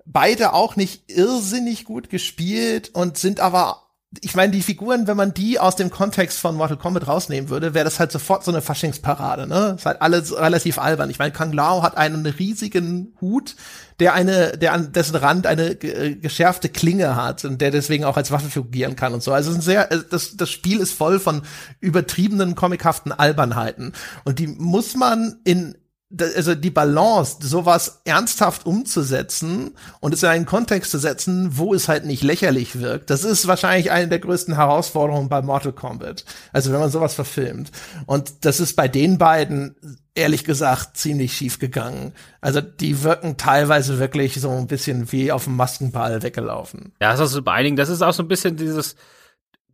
[0.05, 3.86] Beide auch nicht irrsinnig gut gespielt und sind aber
[4.21, 7.73] ich meine, die Figuren, wenn man die aus dem Kontext von Mortal Kombat rausnehmen würde,
[7.73, 9.75] wäre das halt sofort so eine Faschingsparade, ne?
[9.77, 11.09] Ist halt alles relativ albern.
[11.09, 13.57] Ich meine, Kang Lao hat einen riesigen Hut,
[13.99, 18.15] der eine, der an dessen Rand eine äh, geschärfte Klinge hat und der deswegen auch
[18.15, 19.33] als Waffe fungieren kann und so.
[19.33, 21.41] Also ein sehr, äh, das, das Spiel ist voll von
[21.81, 23.91] übertriebenen, comichaften Albernheiten.
[24.23, 25.75] Und die muss man in
[26.19, 31.89] also die Balance, sowas ernsthaft umzusetzen und es in einen Kontext zu setzen, wo es
[31.89, 36.23] halt nicht lächerlich wirkt, das ist wahrscheinlich eine der größten Herausforderungen bei Mortal Kombat.
[36.53, 37.71] Also wenn man sowas verfilmt.
[38.05, 39.75] Und das ist bei den beiden,
[40.15, 42.13] ehrlich gesagt, ziemlich schief gegangen.
[42.39, 46.93] Also die wirken teilweise wirklich so ein bisschen wie auf dem Maskenball weggelaufen.
[47.01, 48.95] Ja, das ist so bei einigen, das ist auch so ein bisschen dieses,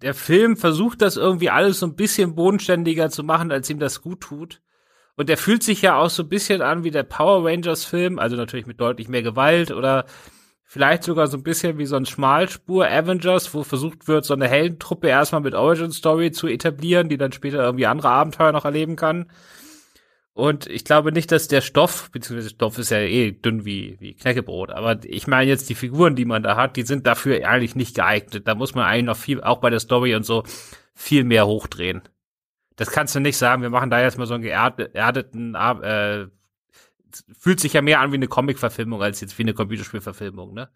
[0.01, 4.01] der Film versucht das irgendwie alles so ein bisschen bodenständiger zu machen, als ihm das
[4.01, 4.61] gut tut.
[5.15, 8.17] Und der fühlt sich ja auch so ein bisschen an wie der Power Rangers Film,
[8.19, 10.05] also natürlich mit deutlich mehr Gewalt oder
[10.63, 14.47] vielleicht sogar so ein bisschen wie so ein Schmalspur Avengers, wo versucht wird, so eine
[14.47, 18.95] Heldentruppe erstmal mit Origin Story zu etablieren, die dann später irgendwie andere Abenteuer noch erleben
[18.95, 19.29] kann.
[20.33, 24.15] Und ich glaube nicht, dass der Stoff, beziehungsweise Stoff ist ja eh dünn wie, wie
[24.15, 27.75] Knäckebrot, aber ich meine jetzt die Figuren, die man da hat, die sind dafür eigentlich
[27.75, 28.47] nicht geeignet.
[28.47, 30.43] Da muss man eigentlich noch viel, auch bei der Story und so,
[30.95, 32.01] viel mehr hochdrehen.
[32.75, 36.27] Das kannst du nicht sagen, wir machen da jetzt mal so einen geerdeten, äh,
[37.37, 40.69] fühlt sich ja mehr an wie eine Comic-Verfilmung als jetzt wie eine Computerspielverfilmung, ne?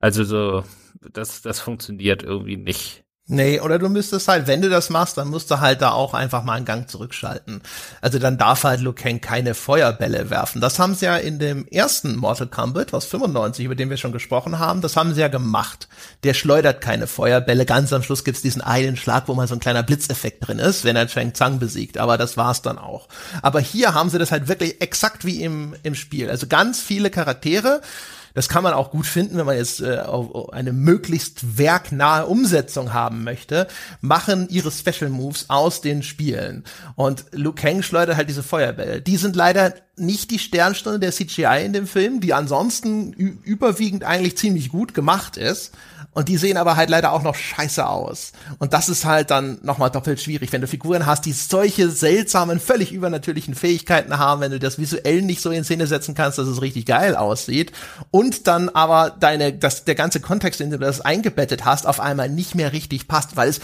[0.00, 0.64] Also so,
[1.00, 3.04] das, das funktioniert irgendwie nicht.
[3.32, 6.14] Nee, oder du müsstest halt, wenn du das machst, dann musst du halt da auch
[6.14, 7.62] einfach mal einen Gang zurückschalten.
[8.00, 10.60] Also dann darf halt Liu Kang keine Feuerbälle werfen.
[10.60, 14.10] Das haben sie ja in dem ersten Mortal Kombat aus 95, über den wir schon
[14.10, 15.86] gesprochen haben, das haben sie ja gemacht.
[16.24, 17.66] Der schleudert keine Feuerbälle.
[17.66, 20.82] Ganz am Schluss gibt's diesen einen Schlag, wo mal so ein kleiner Blitzeffekt drin ist,
[20.82, 21.98] wenn er Chang Zhang besiegt.
[21.98, 23.06] Aber das war's dann auch.
[23.42, 26.30] Aber hier haben sie das halt wirklich exakt wie im, im Spiel.
[26.30, 27.80] Also ganz viele Charaktere,
[28.34, 30.02] das kann man auch gut finden, wenn man jetzt äh,
[30.52, 33.66] eine möglichst werknahe Umsetzung haben möchte,
[34.00, 36.64] machen ihre Special Moves aus den Spielen.
[36.96, 39.00] Und Liu Kang schleudert halt diese Feuerbälle.
[39.00, 44.36] Die sind leider nicht die Sternstunde der CGI in dem Film, die ansonsten überwiegend eigentlich
[44.36, 45.72] ziemlich gut gemacht ist.
[46.12, 48.32] Und die sehen aber halt leider auch noch scheiße aus.
[48.58, 52.58] Und das ist halt dann nochmal doppelt schwierig, wenn du Figuren hast, die solche seltsamen,
[52.58, 56.48] völlig übernatürlichen Fähigkeiten haben, wenn du das visuell nicht so in Szene setzen kannst, dass
[56.48, 57.70] es richtig geil aussieht.
[58.10, 62.00] Und dann aber deine, dass der ganze Kontext, in dem du das eingebettet hast, auf
[62.00, 63.60] einmal nicht mehr richtig passt, weil es,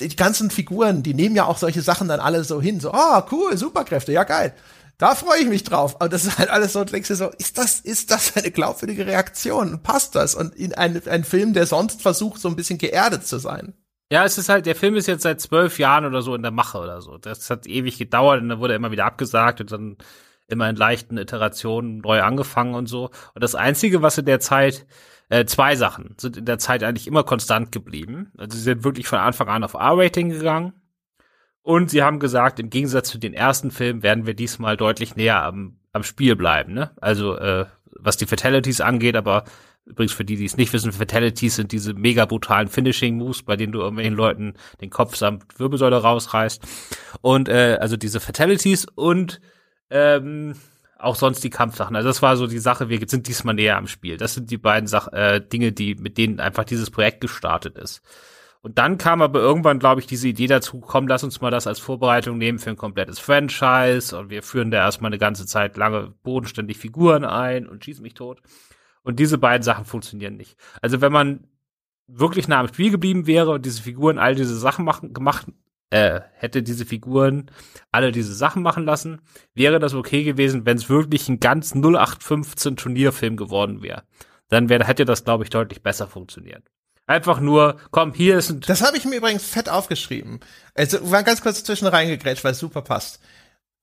[0.00, 3.20] die ganzen Figuren, die nehmen ja auch solche Sachen dann alle so hin, so, ah,
[3.20, 4.52] oh, cool, Superkräfte, ja geil.
[5.04, 5.96] Da freue ich mich drauf.
[5.96, 9.06] Aber das ist halt alles so, denkst du so, ist das, ist das eine glaubwürdige
[9.06, 9.82] Reaktion?
[9.82, 10.34] Passt das?
[10.34, 13.74] Und in ein, ein Film, der sonst versucht, so ein bisschen geerdet zu sein.
[14.10, 16.52] Ja, es ist halt, der Film ist jetzt seit zwölf Jahren oder so in der
[16.52, 17.18] Mache oder so.
[17.18, 19.98] Das hat ewig gedauert und dann wurde er immer wieder abgesagt und dann
[20.48, 23.10] immer in leichten Iterationen neu angefangen und so.
[23.34, 24.86] Und das Einzige, was in der Zeit,
[25.28, 28.32] äh, zwei Sachen sind in der Zeit eigentlich immer konstant geblieben.
[28.38, 30.72] Also sie sind wirklich von Anfang an auf R-Rating gegangen.
[31.64, 35.42] Und sie haben gesagt, im Gegensatz zu den ersten Filmen werden wir diesmal deutlich näher
[35.42, 36.74] am, am Spiel bleiben.
[36.74, 36.90] Ne?
[37.00, 37.64] Also äh,
[37.98, 39.44] was die Fatalities angeht, aber
[39.86, 43.72] übrigens für die, die es nicht wissen, Fatalities sind diese mega brutalen Finishing-Moves, bei denen
[43.72, 46.62] du irgendwelchen Leuten den Kopf samt Wirbelsäule rausreißt.
[47.22, 49.40] Und äh, also diese Fatalities und
[49.88, 50.56] ähm,
[50.98, 51.96] auch sonst die Kampfsachen.
[51.96, 54.18] Also das war so die Sache, wir sind diesmal näher am Spiel.
[54.18, 58.02] Das sind die beiden Sach äh, Dinge, die mit denen einfach dieses Projekt gestartet ist.
[58.64, 61.66] Und dann kam aber irgendwann, glaube ich, diese Idee dazu, komm, lass uns mal das
[61.66, 65.76] als Vorbereitung nehmen für ein komplettes Franchise und wir führen da erstmal eine ganze Zeit
[65.76, 68.40] lange bodenständig Figuren ein und schießen mich tot.
[69.02, 70.56] Und diese beiden Sachen funktionieren nicht.
[70.80, 71.46] Also wenn man
[72.06, 75.46] wirklich nah am Spiel geblieben wäre und diese Figuren all diese Sachen machen, gemacht,
[75.90, 77.50] äh, hätte diese Figuren
[77.92, 79.20] alle diese Sachen machen lassen,
[79.52, 84.04] wäre das okay gewesen, wenn es wirklich ein ganz 0815 Turnierfilm geworden wäre.
[84.48, 86.64] Dann wäre, hätte das, glaube ich, deutlich besser funktioniert.
[87.06, 88.60] Einfach nur, komm, hier ist ein.
[88.60, 90.40] Das habe ich mir übrigens fett aufgeschrieben.
[90.74, 93.20] Also war ganz kurz zwischen reingegrätscht, weil es super passt.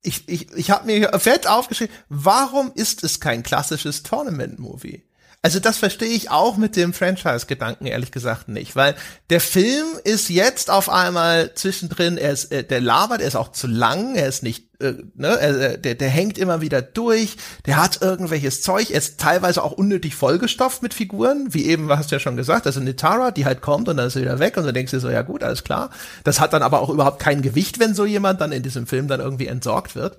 [0.02, 5.04] Ich, ich, ich habe mir fett aufgeschrieben, warum ist es kein klassisches Tournament-Movie?
[5.44, 8.96] Also das verstehe ich auch mit dem Franchise-Gedanken ehrlich gesagt nicht, weil
[9.30, 13.52] der Film ist jetzt auf einmal zwischendrin, er ist, äh, der labert, er ist auch
[13.52, 17.82] zu lang, er ist nicht äh, ne, äh, der, der hängt immer wieder durch, der
[17.82, 22.16] hat irgendwelches Zeug, er ist teilweise auch unnötig vollgestopft mit Figuren, wie eben, hast du
[22.16, 24.66] ja schon gesagt, also Nitara, die halt kommt und dann ist sie wieder weg und
[24.66, 25.90] dann denkst du so, ja gut, alles klar.
[26.24, 29.08] Das hat dann aber auch überhaupt kein Gewicht, wenn so jemand dann in diesem Film
[29.08, 30.18] dann irgendwie entsorgt wird.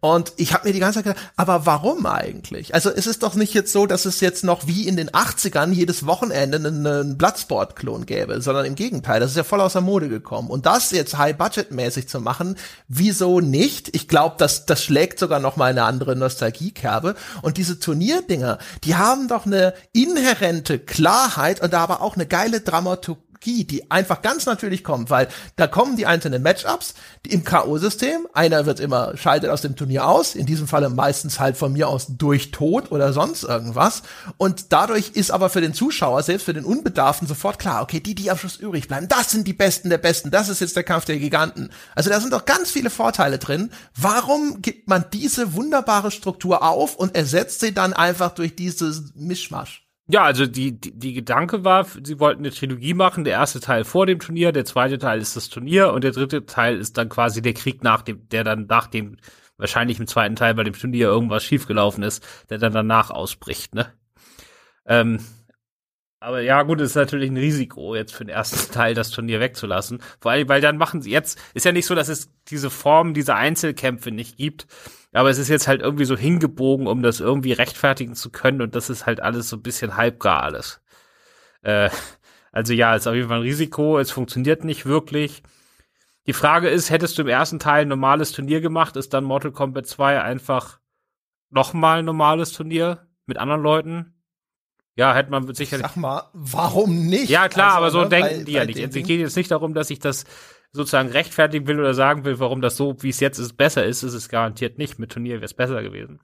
[0.00, 2.74] Und ich habe mir die ganze Zeit gedacht, aber warum eigentlich?
[2.74, 5.72] Also es ist doch nicht jetzt so, dass es jetzt noch wie in den 80ern
[5.72, 9.82] jedes Wochenende einen, einen Bloodsport-Klon gäbe, sondern im Gegenteil, das ist ja voll aus der
[9.82, 10.50] Mode gekommen.
[10.50, 12.56] Und das jetzt High-Budget-mäßig zu machen,
[12.88, 13.94] wieso nicht?
[13.94, 17.14] Ich glaube, das, das schlägt sogar noch mal eine andere Nostalgiekerbe.
[17.42, 22.60] Und diese Turnierdinger, die haben doch eine inhärente Klarheit und da aber auch eine geile
[22.60, 26.94] Dramaturgie Magie, die einfach ganz natürlich kommt, weil da kommen die einzelnen Matchups
[27.28, 28.26] im K.O.-System.
[28.32, 31.88] Einer wird immer schaltet aus dem Turnier aus, in diesem Falle meistens halt von mir
[31.88, 34.02] aus durch Tod oder sonst irgendwas.
[34.38, 38.14] Und dadurch ist aber für den Zuschauer, selbst für den Unbedarften, sofort klar, okay, die,
[38.14, 40.84] die am Schluss übrig bleiben, das sind die Besten der Besten, das ist jetzt der
[40.84, 41.70] Kampf der Giganten.
[41.94, 43.70] Also da sind doch ganz viele Vorteile drin.
[43.94, 49.83] Warum gibt man diese wunderbare Struktur auf und ersetzt sie dann einfach durch dieses Mischmasch?
[50.06, 53.84] Ja, also die, die, die Gedanke war, sie wollten eine Trilogie machen, der erste Teil
[53.84, 57.08] vor dem Turnier, der zweite Teil ist das Turnier und der dritte Teil ist dann
[57.08, 59.16] quasi der Krieg nach dem, der dann nach dem,
[59.56, 63.94] wahrscheinlich im zweiten Teil bei dem Turnier irgendwas schiefgelaufen ist, der dann danach ausbricht, ne?
[64.86, 65.20] Ähm,
[66.24, 69.40] aber ja, gut, es ist natürlich ein Risiko, jetzt für den ersten Teil das Turnier
[69.40, 70.00] wegzulassen.
[70.20, 73.12] Vor allem, weil dann machen sie jetzt, ist ja nicht so, dass es diese Form,
[73.12, 74.66] diese Einzelkämpfe nicht gibt.
[75.12, 78.62] Aber es ist jetzt halt irgendwie so hingebogen, um das irgendwie rechtfertigen zu können.
[78.62, 80.80] Und das ist halt alles so ein bisschen halbgar alles.
[81.60, 81.90] Äh,
[82.52, 83.98] also ja, es ist auf jeden Fall ein Risiko.
[83.98, 85.42] Es funktioniert nicht wirklich.
[86.26, 89.52] Die Frage ist, hättest du im ersten Teil ein normales Turnier gemacht, ist dann Mortal
[89.52, 90.80] Kombat 2 einfach
[91.50, 94.13] nochmal ein normales Turnier mit anderen Leuten?
[94.96, 95.86] Ja, hätte man sicherlich.
[95.86, 97.28] Sag mal, warum nicht?
[97.28, 98.78] Ja, klar, also, aber so ne, denken bei, die ja nicht.
[98.78, 100.24] Es geht jetzt nicht darum, dass ich das
[100.72, 104.02] sozusagen rechtfertigen will oder sagen will, warum das so, wie es jetzt ist, besser ist,
[104.02, 104.98] ist es garantiert nicht.
[104.98, 106.20] Mit Turnier wäre es besser gewesen.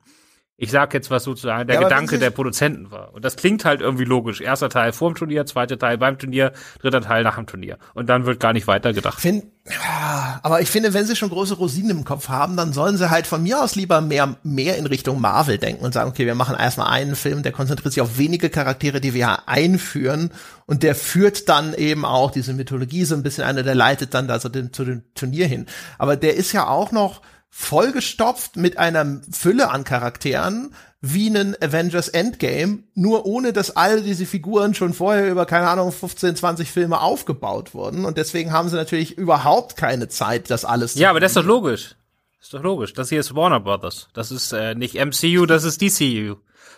[0.61, 3.15] Ich sag jetzt, was sozusagen der ja, Gedanke der Produzenten war.
[3.15, 4.41] Und das klingt halt irgendwie logisch.
[4.41, 7.79] Erster Teil vor dem Turnier, zweiter Teil beim Turnier, dritter Teil nach dem Turnier.
[7.95, 9.19] Und dann wird gar nicht weiter gedacht.
[9.19, 12.95] Find, ja, aber ich finde, wenn sie schon große Rosinen im Kopf haben, dann sollen
[12.95, 16.27] sie halt von mir aus lieber mehr, mehr in Richtung Marvel denken und sagen, okay,
[16.27, 20.29] wir machen erstmal einen Film, der konzentriert sich auf wenige Charaktere, die wir einführen
[20.67, 24.27] und der führt dann eben auch diese Mythologie so ein bisschen eine, der leitet dann
[24.27, 25.65] da so den, zu dem Turnier hin.
[25.97, 32.07] Aber der ist ja auch noch vollgestopft mit einer Fülle an Charakteren wie einen Avengers
[32.07, 37.01] Endgame, nur ohne dass all diese Figuren schon vorher über, keine Ahnung, 15, 20 Filme
[37.01, 38.05] aufgebaut wurden.
[38.05, 41.37] Und deswegen haben sie natürlich überhaupt keine Zeit, das alles zu Ja, aber das ist
[41.37, 41.95] doch logisch.
[42.37, 42.93] Das ist doch logisch.
[42.93, 44.09] Das hier ist Warner Brothers.
[44.13, 46.35] Das ist äh, nicht MCU, das ist DCU.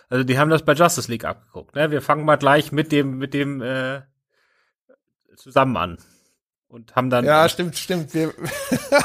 [0.08, 1.76] Also die haben das bei Justice League abgeguckt.
[1.76, 1.90] Ne?
[1.90, 4.02] Wir fangen mal gleich mit dem, mit dem äh,
[5.36, 5.98] zusammen an
[6.74, 7.24] und haben dann.
[7.24, 8.12] Ja, stimmt, stimmt.
[8.14, 8.34] Wir,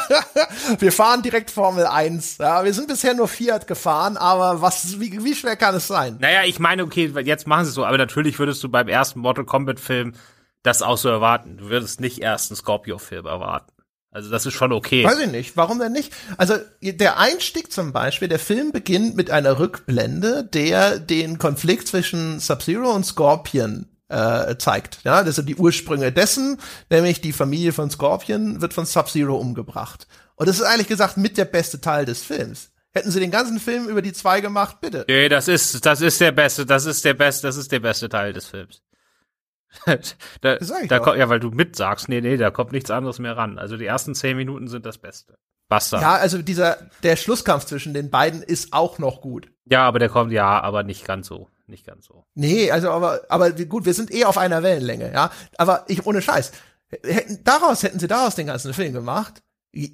[0.79, 2.39] wir fahren direkt Formel 1.
[2.39, 6.17] Ja, wir sind bisher nur Fiat gefahren, aber was, wie, wie schwer kann es sein?
[6.19, 9.19] Naja, ich meine, okay, jetzt machen sie es so, aber natürlich würdest du beim ersten
[9.19, 10.13] Mortal Kombat Film
[10.63, 11.57] das auch so erwarten.
[11.57, 13.71] Du würdest nicht erst einen Scorpio-Film erwarten.
[14.11, 15.03] Also das ist schon okay.
[15.03, 15.55] Weiß ich nicht.
[15.55, 16.11] Warum denn nicht?
[16.37, 22.39] Also der Einstieg zum Beispiel, der Film beginnt mit einer Rückblende, der den Konflikt zwischen
[22.39, 24.99] Sub-Zero und Scorpion äh, zeigt.
[25.03, 30.07] Ja, das sind die Ursprünge dessen, nämlich die Familie von Scorpion wird von Sub-Zero umgebracht.
[30.35, 32.71] Und das ist eigentlich gesagt mit der beste Teil des Films.
[32.91, 35.05] Hätten sie den ganzen Film über die zwei gemacht, bitte.
[35.07, 38.09] Nee, das ist, das ist der beste, das ist der beste, das ist der beste
[38.09, 38.81] Teil des Films.
[40.41, 43.59] da, da kommt, ja, weil du mitsagst, nee, nee, da kommt nichts anderes mehr ran.
[43.59, 45.37] Also die ersten zehn Minuten sind das Beste.
[45.69, 46.01] Basta.
[46.01, 49.49] Ja, also dieser, der Schlusskampf zwischen den beiden ist auch noch gut.
[49.65, 52.25] Ja, aber der kommt, ja, aber nicht ganz so nicht ganz so.
[52.35, 55.31] Nee, also aber, aber gut, wir sind eh auf einer Wellenlänge, ja.
[55.57, 56.51] Aber ich, ohne Scheiß.
[57.03, 59.41] Hätten, daraus hätten sie daraus den ganzen Film gemacht.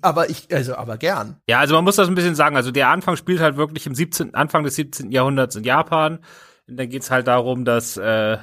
[0.01, 1.41] Aber ich, also, aber gern.
[1.49, 2.55] Ja, also man muss das ein bisschen sagen.
[2.55, 5.11] Also der Anfang spielt halt wirklich im 17., Anfang des 17.
[5.11, 6.19] Jahrhunderts in Japan.
[6.67, 8.37] Und dann geht's halt darum, dass äh,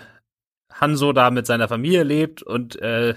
[0.70, 3.14] Hanzo da mit seiner Familie lebt und äh,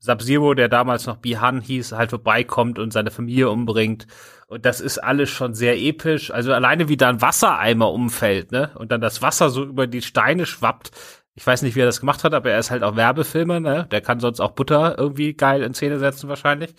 [0.00, 4.06] Sub-Zero, der damals noch Bihan hieß, halt vorbeikommt und seine Familie umbringt.
[4.46, 6.30] Und das ist alles schon sehr episch.
[6.30, 8.70] Also alleine wie da ein Wassereimer umfällt, ne?
[8.76, 10.92] Und dann das Wasser so über die Steine schwappt.
[11.34, 13.86] Ich weiß nicht, wie er das gemacht hat, aber er ist halt auch Werbefilmer, ne?
[13.90, 16.74] Der kann sonst auch Butter irgendwie geil in Szene setzen wahrscheinlich.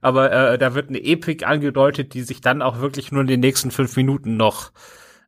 [0.00, 3.40] Aber äh, da wird eine Epik angedeutet, die sich dann auch wirklich nur in den
[3.40, 4.72] nächsten fünf Minuten noch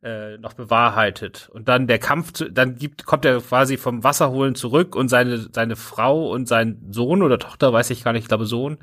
[0.05, 1.49] äh, noch bewahrheitet.
[1.53, 5.77] Und dann der Kampf, dann gibt, kommt er quasi vom Wasserholen zurück und seine, seine
[5.77, 8.79] Frau und sein Sohn oder Tochter, weiß ich gar nicht, ich glaube Sohn,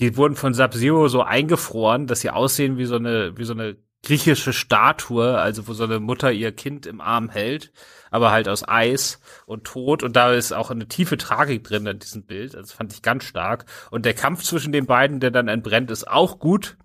[0.00, 3.76] die wurden von Sub-Zero so eingefroren, dass sie aussehen wie so eine, wie so eine
[4.04, 7.72] griechische Statue, also wo so eine Mutter ihr Kind im Arm hält,
[8.10, 10.02] aber halt aus Eis und tot.
[10.02, 12.54] Und da ist auch eine tiefe Tragik drin in diesem Bild.
[12.54, 13.64] Also das fand ich ganz stark.
[13.90, 16.76] Und der Kampf zwischen den beiden, der dann entbrennt, ist auch gut.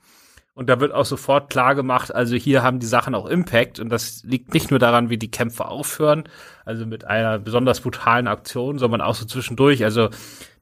[0.60, 3.88] Und da wird auch sofort klar gemacht, also hier haben die Sachen auch Impact und
[3.88, 6.26] das liegt nicht nur daran, wie die Kämpfe aufhören,
[6.66, 9.86] also mit einer besonders brutalen Aktion, sondern auch so zwischendurch.
[9.86, 10.10] Also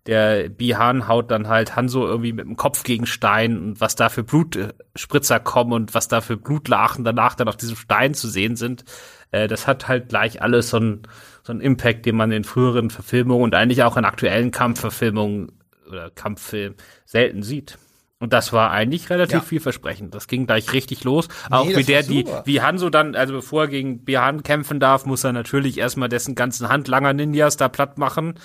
[0.06, 4.10] der Bihan haut dann halt Hanso irgendwie mit dem Kopf gegen Stein und was da
[4.10, 8.56] für Blutspritzer kommen und was da für Blutlachen danach dann auf diesem Stein zu sehen
[8.56, 8.86] sind,
[9.32, 11.02] äh, das hat halt gleich alles so ein
[11.42, 15.54] so ein Impact, den man in früheren Verfilmungen und eigentlich auch in aktuellen Kampfverfilmungen
[15.88, 17.80] oder Kampffilmen selten sieht.
[18.20, 19.42] Und das war eigentlich relativ ja.
[19.42, 20.16] vielversprechend.
[20.16, 21.28] Das ging gleich richtig los.
[21.28, 25.06] Nee, auch wie der, die, wie Hanso dann, also bevor er gegen Bihan kämpfen darf,
[25.06, 28.40] muss er natürlich erstmal dessen ganzen Handlanger Ninjas da platt machen.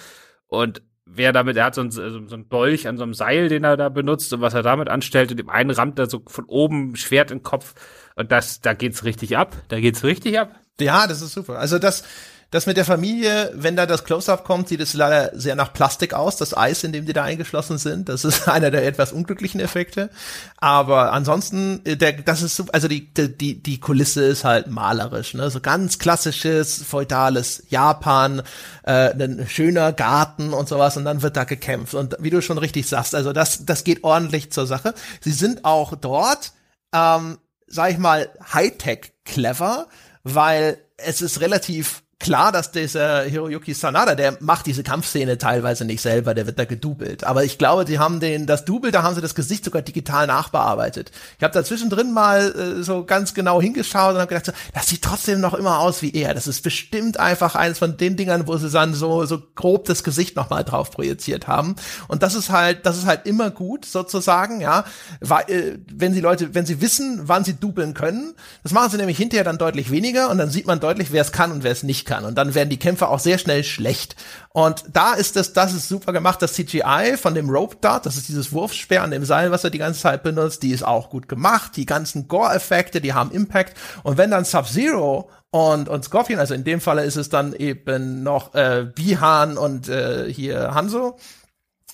[0.47, 3.65] Und wer damit, er hat so ein, so ein Dolch an so einem Seil, den
[3.65, 5.31] er da benutzt und was er damit anstellt.
[5.31, 7.75] Und dem einen rammt er so von oben Schwert in den Kopf.
[8.15, 9.57] Und das, da geht's richtig ab.
[9.69, 10.55] Da geht's richtig ab.
[10.81, 11.59] Ja, das ist super.
[11.59, 12.05] Also das,
[12.53, 16.13] das mit der Familie, wenn da das Close-Up kommt, sieht es leider sehr nach Plastik
[16.13, 18.11] aus, das Eis, in dem die da eingeschlossen sind.
[18.11, 20.11] Das ist einer der etwas unglücklichen Effekte.
[20.59, 25.49] Aber ansonsten, äh, der, das ist, also die, die, die Kulisse ist halt malerisch, ne?
[25.49, 28.43] So ganz klassisches, feudales Japan,
[28.83, 31.95] äh, ein schöner Garten und sowas und dann wird da gekämpft.
[31.95, 34.93] Und wie du schon richtig sagst, also das, das geht ordentlich zur Sache.
[35.23, 36.53] Sie sind auch dort,
[36.95, 39.87] ähm, sag ich mal, Hightech clever,
[40.23, 46.01] weil es ist relativ klar, dass dieser Hiroyuki Sanada, der macht diese Kampfszene teilweise nicht
[46.01, 47.25] selber, der wird da gedubelt.
[47.25, 50.27] Aber ich glaube, die haben den, das Double, da haben sie das Gesicht sogar digital
[50.27, 51.11] nachbearbeitet.
[51.37, 54.87] Ich habe da zwischendrin mal äh, so ganz genau hingeschaut und habe gedacht, so, das
[54.87, 56.33] sieht trotzdem noch immer aus wie er.
[56.33, 60.05] Das ist bestimmt einfach eines von den Dingern, wo sie dann so, so grob das
[60.05, 61.75] Gesicht nochmal drauf projiziert haben.
[62.07, 64.85] Und das ist halt, das ist halt immer gut, sozusagen, ja.
[65.21, 68.97] Weil, äh, wenn sie Leute, wenn sie wissen, wann sie dubeln können, das machen sie
[68.97, 71.73] nämlich hinterher dann deutlich weniger und dann sieht man deutlich, wer es kann und wer
[71.73, 72.25] es nicht kann kann.
[72.25, 74.17] Und dann werden die Kämpfe auch sehr schnell schlecht.
[74.51, 76.43] Und da ist das, das ist super gemacht.
[76.43, 79.71] Das CGI von dem Rope Dart, das ist dieses Wurfspeer an dem Seil, was er
[79.71, 81.73] die ganze Zeit benutzt, die ist auch gut gemacht.
[81.77, 83.77] Die ganzen Gore-Effekte, die haben Impact.
[84.03, 88.23] Und wenn dann Sub-Zero und, und Scorpion, also in dem Falle ist es dann eben
[88.23, 91.17] noch äh, Bihan und äh, hier Hanzo,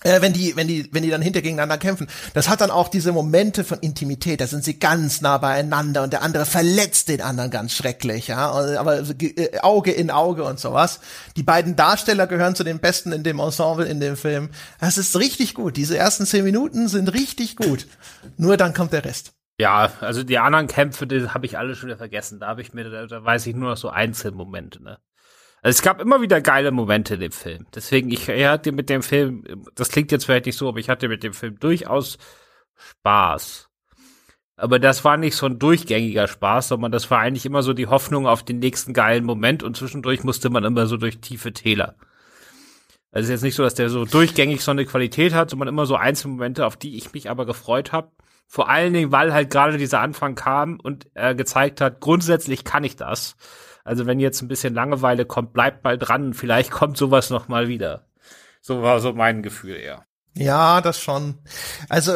[0.05, 2.89] äh, wenn die, wenn die, wenn die dann hinter gegeneinander kämpfen, das hat dann auch
[2.89, 4.41] diese Momente von Intimität.
[4.41, 8.51] Da sind sie ganz nah beieinander und der andere verletzt den anderen ganz schrecklich, ja.
[8.79, 11.01] Aber äh, Auge in Auge und sowas.
[11.37, 14.51] Die beiden Darsteller gehören zu den besten in dem Ensemble in dem Film.
[14.81, 15.77] Das ist richtig gut.
[15.77, 17.87] Diese ersten zehn Minuten sind richtig gut.
[18.37, 19.33] Nur dann kommt der Rest.
[19.61, 22.39] Ja, also die anderen Kämpfe, die habe ich alle schon wieder vergessen.
[22.39, 24.99] Da habe ich mir, da, da weiß ich nur noch so Einzelmomente, ne.
[25.63, 27.67] Also es gab immer wieder geile Momente in dem Film.
[27.75, 29.45] Deswegen, ich, ich hatte mit dem Film,
[29.75, 32.19] das klingt jetzt vielleicht nicht so, aber ich hatte mit dem Film durchaus
[32.77, 33.69] Spaß.
[34.57, 37.87] Aber das war nicht so ein durchgängiger Spaß, sondern das war eigentlich immer so die
[37.87, 41.95] Hoffnung auf den nächsten geilen Moment und zwischendurch musste man immer so durch tiefe Täler.
[43.11, 45.69] Also es ist jetzt nicht so, dass der so durchgängig so eine Qualität hat, sondern
[45.69, 48.11] immer so Einzelmomente, auf die ich mich aber gefreut habe.
[48.47, 52.85] Vor allen Dingen, weil halt gerade dieser Anfang kam und er gezeigt hat, grundsätzlich kann
[52.85, 53.37] ich das.
[53.89, 56.35] Also wenn jetzt ein bisschen Langeweile kommt, bleibt mal dran.
[56.35, 58.05] Vielleicht kommt sowas noch mal wieder.
[58.61, 60.05] So war so mein Gefühl eher.
[60.37, 61.39] Ja, das schon.
[61.89, 62.13] Also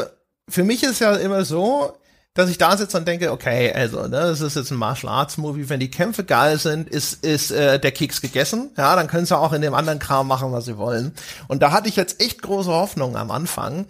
[0.48, 1.96] für mich ist ja immer so,
[2.34, 5.38] dass ich da sitze und denke, okay, also, ne, das ist jetzt ein Martial Arts
[5.38, 9.26] Movie, wenn die Kämpfe geil sind, ist ist äh, der Keks gegessen, ja, dann können
[9.26, 11.12] sie auch in dem anderen Kram machen, was sie wollen.
[11.48, 13.86] Und da hatte ich jetzt echt große Hoffnung am Anfang.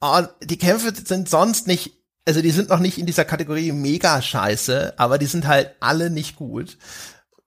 [0.00, 4.20] Und die Kämpfe sind sonst nicht, also die sind noch nicht in dieser Kategorie mega
[4.20, 6.76] scheiße, aber die sind halt alle nicht gut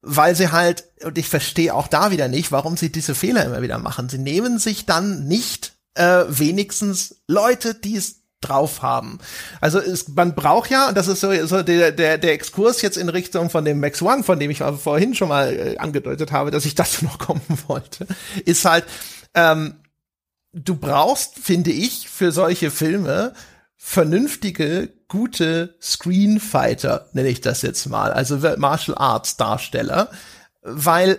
[0.01, 3.61] weil sie halt, und ich verstehe auch da wieder nicht, warum sie diese Fehler immer
[3.61, 4.09] wieder machen.
[4.09, 9.19] Sie nehmen sich dann nicht äh, wenigstens Leute, die es drauf haben.
[9.59, 12.97] Also es, man braucht ja, und das ist so, so der, der, der Exkurs jetzt
[12.97, 16.51] in Richtung von dem Max One, von dem ich vorhin schon mal äh, angedeutet habe,
[16.51, 18.07] dass ich dazu noch kommen wollte,
[18.45, 18.85] ist halt,
[19.33, 19.75] ähm,
[20.53, 23.33] du brauchst, finde ich, für solche Filme
[23.81, 30.11] vernünftige, gute Screenfighter, nenne ich das jetzt mal, also Martial Arts Darsteller,
[30.61, 31.17] weil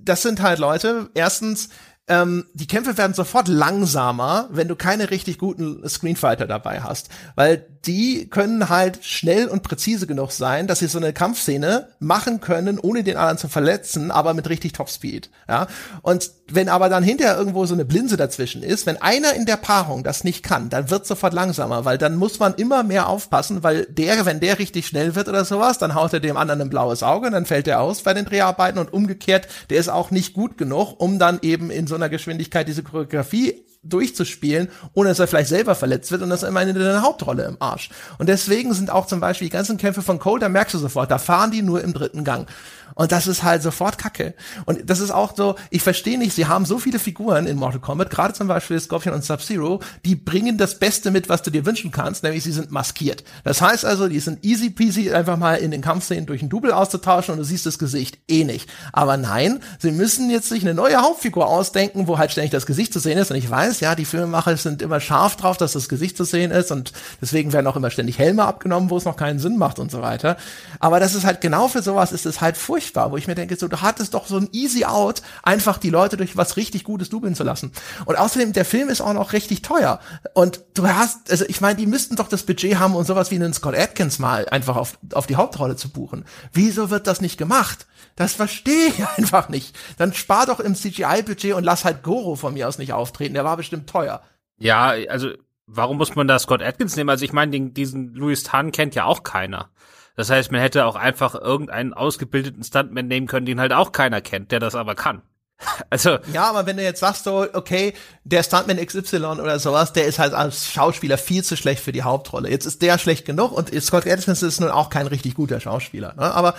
[0.00, 1.68] das sind halt Leute, erstens,
[2.06, 7.66] ähm, die Kämpfe werden sofort langsamer, wenn du keine richtig guten Screenfighter dabei hast, weil
[7.86, 12.78] die können halt schnell und präzise genug sein, dass sie so eine Kampfszene machen können,
[12.78, 15.30] ohne den anderen zu verletzen, aber mit richtig Topspeed.
[15.48, 15.66] Ja,
[16.02, 19.56] und wenn aber dann hinterher irgendwo so eine Blinse dazwischen ist, wenn einer in der
[19.56, 23.62] Paarung das nicht kann, dann wird sofort langsamer, weil dann muss man immer mehr aufpassen,
[23.62, 26.70] weil der, wenn der richtig schnell wird oder sowas, dann haut er dem anderen ein
[26.70, 30.34] blaues Auge, dann fällt er aus bei den Dreharbeiten und umgekehrt, der ist auch nicht
[30.34, 35.26] gut genug, um dann eben in so einer Geschwindigkeit diese Choreografie durchzuspielen, ohne dass er
[35.26, 37.90] vielleicht selber verletzt wird und das ist immer eine Hauptrolle im Arsch.
[38.18, 41.10] Und deswegen sind auch zum Beispiel die ganzen Kämpfe von Cole, da merkst du sofort,
[41.10, 42.48] da fahren die nur im dritten Gang.
[42.94, 44.34] Und das ist halt sofort Kacke.
[44.66, 47.80] Und das ist auch so, ich verstehe nicht, sie haben so viele Figuren in Mortal
[47.80, 51.66] Kombat, gerade zum Beispiel Scorpion und Sub-Zero, die bringen das Beste mit, was du dir
[51.66, 53.24] wünschen kannst, nämlich sie sind maskiert.
[53.42, 56.72] Das heißt also, die sind easy peasy, einfach mal in den Kampfszenen durch ein Double
[56.72, 58.68] auszutauschen und du siehst das Gesicht eh nicht.
[58.92, 62.92] Aber nein, sie müssen jetzt sich eine neue Hauptfigur ausdenken, wo halt ständig das Gesicht
[62.92, 63.30] zu sehen ist.
[63.30, 66.50] Und ich weiß, ja, die Filmemacher sind immer scharf drauf, dass das Gesicht zu sehen
[66.50, 69.78] ist und deswegen werden auch immer ständig Helme abgenommen, wo es noch keinen Sinn macht
[69.78, 70.36] und so weiter.
[70.80, 73.56] Aber das ist halt genau für sowas ist es halt furchtbar, wo ich mir denke,
[73.56, 77.08] so, du hattest doch so ein easy out, einfach die Leute durch was richtig Gutes
[77.08, 77.72] dubeln zu lassen.
[78.04, 80.00] Und außerdem, der Film ist auch noch richtig teuer.
[80.34, 83.36] Und du hast, also ich meine, die müssten doch das Budget haben, um sowas wie
[83.36, 86.24] einen Scott Atkins mal einfach auf, auf die Hauptrolle zu buchen.
[86.52, 87.86] Wieso wird das nicht gemacht?
[88.16, 89.76] Das verstehe ich einfach nicht.
[89.98, 93.34] Dann spar doch im CGI-Budget und lass halt Goro von mir aus nicht auftreten.
[93.34, 94.22] Der war bestimmt teuer.
[94.58, 95.30] Ja, also
[95.66, 97.10] warum muss man da Scott Atkins nehmen?
[97.10, 99.70] Also ich meine, diesen Louis Tan kennt ja auch keiner.
[100.16, 104.20] Das heißt, man hätte auch einfach irgendeinen ausgebildeten Stuntman nehmen können, den halt auch keiner
[104.20, 105.22] kennt, der das aber kann.
[105.90, 106.18] Also.
[106.32, 107.94] Ja, aber wenn du jetzt sagst so, okay,
[108.24, 112.02] der Stuntman XY oder sowas, der ist halt als Schauspieler viel zu schlecht für die
[112.02, 112.50] Hauptrolle.
[112.50, 116.14] Jetzt ist der schlecht genug und Scott Atkins ist nun auch kein richtig guter Schauspieler.
[116.14, 116.34] Ne?
[116.34, 116.54] Aber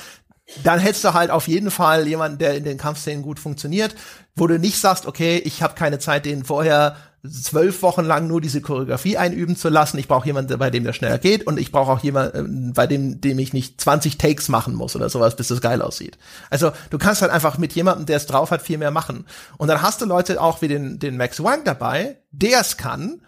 [0.64, 3.96] dann hättest du halt auf jeden Fall jemanden, der in den Kampfszenen gut funktioniert,
[4.36, 6.96] wo du nicht sagst, okay, ich habe keine Zeit, den vorher
[7.30, 9.98] zwölf Wochen lang nur diese Choreografie einüben zu lassen.
[9.98, 13.22] Ich brauche jemanden, bei dem das schneller geht und ich brauche auch jemanden, bei dem,
[13.22, 16.18] dem ich nicht 20 Takes machen muss oder sowas, bis das geil aussieht.
[16.50, 19.26] Also du kannst halt einfach mit jemandem, der es drauf hat, viel mehr machen.
[19.58, 23.22] Und dann hast du Leute auch wie den, den Max Wang dabei, der es kann.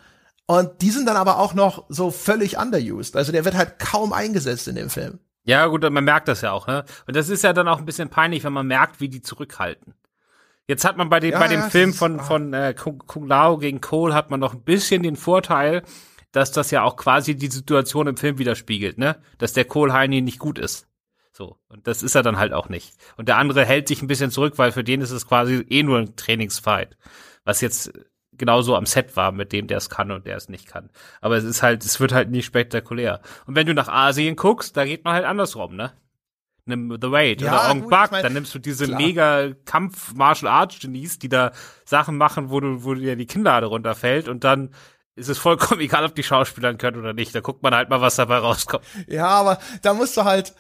[0.46, 3.16] Und die sind dann aber auch noch so völlig underused.
[3.16, 5.20] Also der wird halt kaum eingesetzt in dem Film.
[5.44, 6.84] Ja, gut, man merkt das ja auch, ne?
[7.06, 9.94] Und das ist ja dann auch ein bisschen peinlich, wenn man merkt, wie die zurückhalten.
[10.68, 13.26] Jetzt hat man bei dem, ja, bei dem ja, Film von, von äh, Kung, Kung
[13.26, 15.84] Lao gegen Cole hat man noch ein bisschen den Vorteil,
[16.34, 19.18] dass das ja auch quasi die Situation im Film widerspiegelt, ne?
[19.38, 20.88] Dass der Cole Heini nicht gut ist.
[21.32, 21.58] So.
[21.70, 22.94] Und das ist er dann halt auch nicht.
[23.16, 25.84] Und der andere hält sich ein bisschen zurück, weil für den ist es quasi eh
[25.84, 26.98] nur ein Trainingsfight.
[27.46, 27.94] Was jetzt
[28.34, 30.90] genauso am Set war mit dem, der es kann und der es nicht kann.
[31.22, 33.22] Aber es ist halt, es wird halt nie spektakulär.
[33.46, 35.94] Und wenn du nach Asien guckst, da geht man halt andersrum, ne?
[36.68, 39.00] Nimm The Raid ja, oder Ong Bak, dann nimmst du diese klar.
[39.00, 41.52] mega Kampf-Martial-Arts-Genies, die da
[41.86, 44.72] Sachen machen, wo du, wo dir die Kinnlade runterfällt und dann
[45.16, 47.36] ist es vollkommen egal, ob die Schauspieler können oder nicht.
[47.36, 48.86] Da guckt man halt mal, was dabei rauskommt.
[49.08, 50.54] Ja, aber da musst du halt,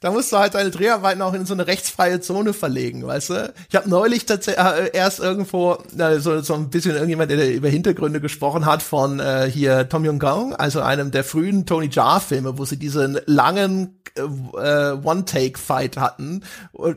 [0.00, 3.52] da musst du halt deine Dreharbeiten auch in so eine rechtsfreie Zone verlegen, weißt du?
[3.68, 7.68] Ich habe neulich tatsächlich äh, erst irgendwo äh, so, so ein bisschen irgendjemand, der über
[7.68, 12.64] Hintergründe gesprochen hat von äh, hier Tom Yong-gong, also einem der frühen Tony Jaa-Filme, wo
[12.64, 16.44] sie diesen langen äh, One-Take-Fight hatten,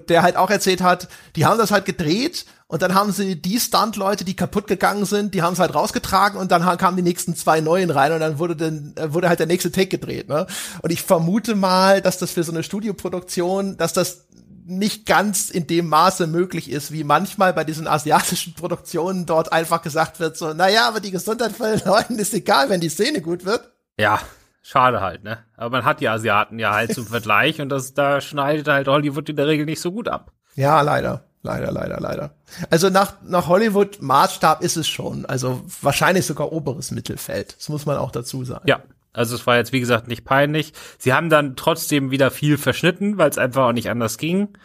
[0.07, 3.59] der halt auch erzählt hat, die haben das halt gedreht und dann haben sie die
[3.59, 7.35] Stunt-Leute, die kaputt gegangen sind, die haben es halt rausgetragen und dann kamen die nächsten
[7.35, 10.27] zwei neuen rein und dann wurde dann äh, wurde halt der nächste Take gedreht.
[10.27, 10.47] Ne?
[10.81, 14.25] Und ich vermute mal, dass das für so eine Studioproduktion, dass das
[14.65, 19.83] nicht ganz in dem Maße möglich ist, wie manchmal bei diesen asiatischen Produktionen dort einfach
[19.83, 23.21] gesagt wird, so, naja, aber die Gesundheit von den Leuten ist egal, wenn die Szene
[23.21, 23.71] gut wird.
[23.99, 24.19] Ja,
[24.63, 25.37] schade halt, ne?
[25.57, 29.29] Aber man hat die Asiaten ja halt zum Vergleich und das, da schneidet halt Hollywood
[29.29, 30.31] in der Regel nicht so gut ab.
[30.55, 31.23] Ja, leider.
[31.43, 32.35] Leider, leider, leider.
[32.69, 35.25] Also nach, nach Hollywood-Maßstab ist es schon.
[35.25, 37.57] Also wahrscheinlich sogar oberes Mittelfeld.
[37.57, 38.65] Das muss man auch dazu sagen.
[38.67, 38.81] Ja.
[39.11, 40.73] Also es war jetzt, wie gesagt, nicht peinlich.
[40.97, 44.57] Sie haben dann trotzdem wieder viel verschnitten, weil es einfach auch nicht anders ging.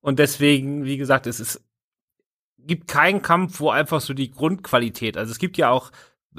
[0.00, 1.60] Und deswegen, wie gesagt, es ist,
[2.58, 5.90] gibt keinen Kampf, wo einfach so die Grundqualität, also es gibt ja auch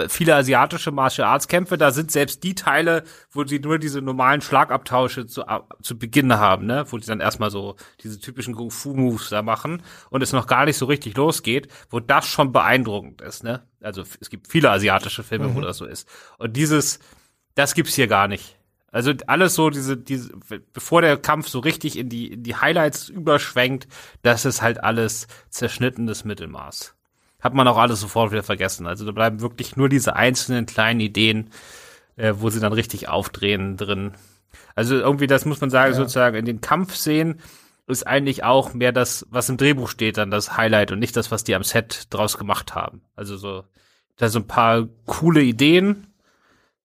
[0.07, 4.41] viele asiatische Martial Arts Kämpfe, da sind selbst die Teile, wo sie nur diese normalen
[4.41, 5.43] Schlagabtausche zu,
[5.81, 9.41] zu Beginn haben, ne, wo sie dann erstmal so diese typischen Kung Fu Moves da
[9.41, 13.63] machen und es noch gar nicht so richtig losgeht, wo das schon beeindruckend ist, ne?
[13.81, 15.55] Also es gibt viele asiatische Filme, mhm.
[15.55, 16.07] wo das so ist.
[16.37, 16.99] Und dieses,
[17.55, 18.57] das gibt's hier gar nicht.
[18.91, 20.31] Also alles so diese, diese,
[20.73, 23.87] bevor der Kampf so richtig in die, in die Highlights überschwenkt,
[24.21, 26.95] das ist halt alles zerschnittenes Mittelmaß
[27.41, 28.87] hat man auch alles sofort wieder vergessen.
[28.87, 31.49] Also da bleiben wirklich nur diese einzelnen kleinen Ideen,
[32.15, 34.13] äh, wo sie dann richtig aufdrehen drin.
[34.75, 35.97] Also irgendwie, das muss man sagen, ja.
[35.97, 37.39] sozusagen in den Kampfszenen
[37.87, 41.31] ist eigentlich auch mehr das, was im Drehbuch steht, dann das Highlight und nicht das,
[41.31, 43.01] was die am Set draus gemacht haben.
[43.15, 43.63] Also so,
[44.17, 46.07] da so ein paar coole Ideen,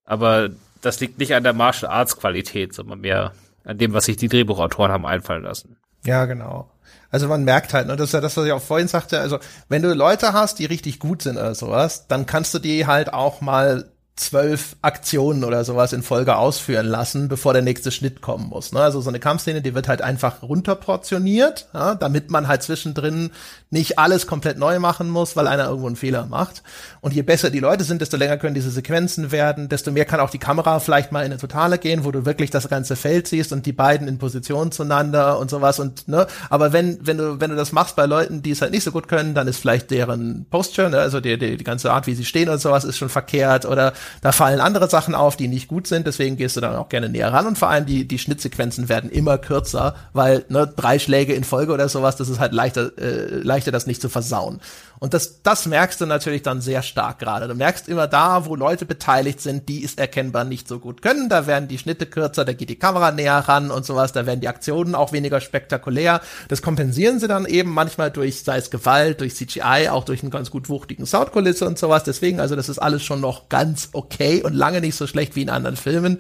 [0.04, 0.50] aber
[0.80, 3.32] das liegt nicht an der Martial Arts Qualität, sondern mehr
[3.64, 5.76] an dem, was sich die Drehbuchautoren haben einfallen lassen.
[6.04, 6.70] Ja, genau.
[7.11, 9.38] Also man merkt halt, ne, das ist ja das, was ich auch vorhin sagte, also
[9.68, 13.12] wenn du Leute hast, die richtig gut sind oder sowas, dann kannst du die halt
[13.12, 13.86] auch mal
[14.16, 18.72] zwölf Aktionen oder sowas in Folge ausführen lassen, bevor der nächste Schnitt kommen muss.
[18.72, 18.80] Ne?
[18.80, 23.30] Also so eine Kampfszene, die wird halt einfach runterportioniert, ja, damit man halt zwischendrin
[23.68, 26.62] nicht alles komplett neu machen muss, weil einer irgendwo einen Fehler macht.
[27.02, 30.20] Und je besser die Leute sind, desto länger können diese Sequenzen werden, desto mehr kann
[30.20, 33.28] auch die Kamera vielleicht mal in eine Totale gehen, wo du wirklich das ganze Feld
[33.28, 37.40] siehst und die beiden in Position zueinander und sowas und ne, aber wenn wenn du
[37.40, 39.58] wenn du das machst bei Leuten, die es halt nicht so gut können, dann ist
[39.58, 42.84] vielleicht deren Posture, ne, also die, die die ganze Art, wie sie stehen und sowas
[42.84, 46.57] ist schon verkehrt oder da fallen andere Sachen auf, die nicht gut sind, deswegen gehst
[46.57, 49.94] du dann auch gerne näher ran und vor allem die, die Schnittsequenzen werden immer kürzer,
[50.12, 53.86] weil ne, drei Schläge in Folge oder sowas, das ist halt leichter, äh, leichter das
[53.86, 54.61] nicht zu versauen.
[54.99, 57.49] Und das, das merkst du natürlich dann sehr stark gerade.
[57.49, 61.28] Du merkst immer da, wo Leute beteiligt sind, die es erkennbar nicht so gut können.
[61.28, 64.12] Da werden die Schnitte kürzer, da geht die Kamera näher ran und sowas.
[64.12, 66.20] Da werden die Aktionen auch weniger spektakulär.
[66.49, 70.30] Das kompensieren sie dann eben manchmal durch, sei es Gewalt, durch CGI, auch durch einen
[70.30, 72.05] ganz gut wuchtigen Soundkulisse und sowas.
[72.05, 75.42] Deswegen, also das ist alles schon noch ganz okay und lange nicht so schlecht wie
[75.42, 76.18] in anderen Filmen.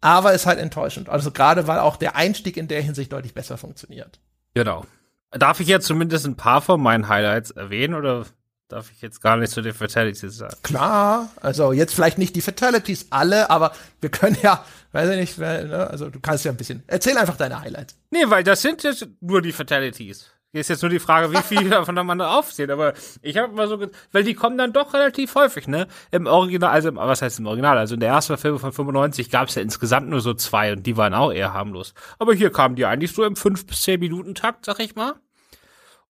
[0.00, 1.08] Aber ist halt enttäuschend.
[1.08, 4.18] Also gerade, weil auch der Einstieg in der Hinsicht deutlich besser funktioniert.
[4.54, 4.84] Genau.
[5.32, 8.26] Darf ich jetzt zumindest ein paar von meinen Highlights erwähnen oder
[8.68, 10.56] darf ich jetzt gar nicht zu den Fatalities sagen?
[10.62, 15.38] Klar, also jetzt vielleicht nicht die Fatalities alle, aber wir können ja, weiß ich nicht,
[15.38, 17.96] ne, also du kannst ja ein bisschen, erzähl einfach deine Highlights.
[18.10, 20.31] Nee, weil das sind jetzt nur die Fatalities.
[20.52, 22.70] Hier ist jetzt nur die Frage, wie viele davon man da aufzählt.
[22.70, 22.92] Aber
[23.22, 23.78] ich habe mal so,
[24.12, 25.88] weil die kommen dann doch relativ häufig, ne?
[26.10, 27.78] Im Original, also was heißt im Original?
[27.78, 30.86] Also in der ersten Film von 95 gab es ja insgesamt nur so zwei und
[30.86, 31.94] die waren auch eher harmlos.
[32.18, 35.14] Aber hier kamen die eigentlich so im 5 bis 10 Minuten Takt, sag ich mal.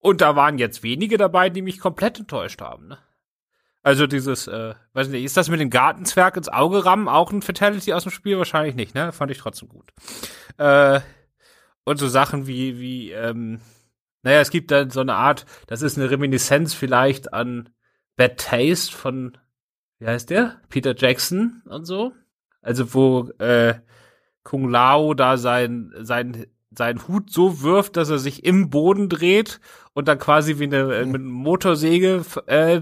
[0.01, 2.99] Und da waren jetzt wenige dabei, die mich komplett enttäuscht haben, ne?
[3.85, 7.43] Also dieses, äh, weiß nicht, ist das mit dem Gartenzwerg ins Auge rammen auch ein
[7.43, 8.39] Fatality aus dem Spiel?
[8.39, 9.13] Wahrscheinlich nicht, ne?
[9.13, 9.93] Fand ich trotzdem gut.
[10.57, 11.01] Äh,
[11.85, 13.61] und so Sachen wie, wie, ähm,
[14.23, 17.71] naja, es gibt dann so eine Art, das ist eine Reminiszenz vielleicht an
[18.17, 19.37] Bad Taste von,
[19.99, 20.61] wie heißt der?
[20.69, 22.13] Peter Jackson und so.
[22.61, 23.75] Also wo äh,
[24.45, 29.61] Kung Lao da sein, sein, sein Hut so wirft, dass er sich im Boden dreht
[29.93, 32.81] und dann quasi wie eine äh, mit Motorsäge äh,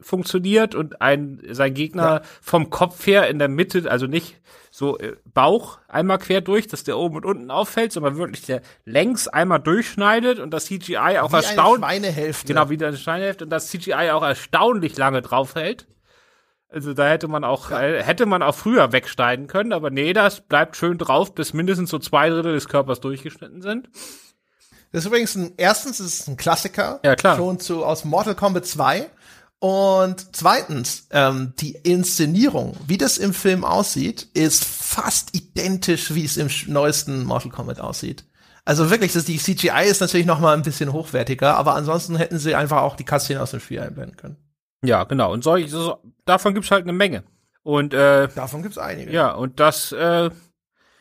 [0.00, 2.22] funktioniert und ein sein Gegner ja.
[2.40, 4.40] vom Kopf her in der Mitte, also nicht
[4.80, 8.62] so äh, Bauch einmal quer durch, dass der oben und unten auffällt, sondern wirklich der
[8.86, 12.44] längs einmal durchschneidet und das CGI auch erstaunlich.
[12.46, 15.86] Genau, wie eine Schweinehälfte und das CGI auch erstaunlich lange draufhält.
[16.70, 17.82] Also da hätte man auch, ja.
[17.82, 21.90] äh, hätte man auch früher wegschneiden können, aber nee, das bleibt schön drauf, bis mindestens
[21.90, 23.90] so zwei Drittel des Körpers durchgeschnitten sind.
[24.92, 27.00] Das ist übrigens ein, erstens ist es ein Klassiker.
[27.04, 27.36] Ja, klar.
[27.36, 29.10] Schon zu, aus Mortal Kombat 2.
[29.60, 36.38] Und zweitens, ähm, die Inszenierung, wie das im Film aussieht, ist fast identisch, wie es
[36.38, 38.24] im neuesten Mortal Kombat aussieht.
[38.64, 42.38] Also wirklich, das, die CGI ist natürlich noch mal ein bisschen hochwertiger, aber ansonsten hätten
[42.38, 44.36] sie einfach auch die Cutscene aus dem Spiel einblenden können.
[44.82, 45.30] Ja, genau.
[45.30, 47.24] Und solch, so, davon gibt's halt eine Menge.
[47.62, 49.12] Und äh, davon gibt's einige.
[49.12, 50.30] Ja, und das, äh,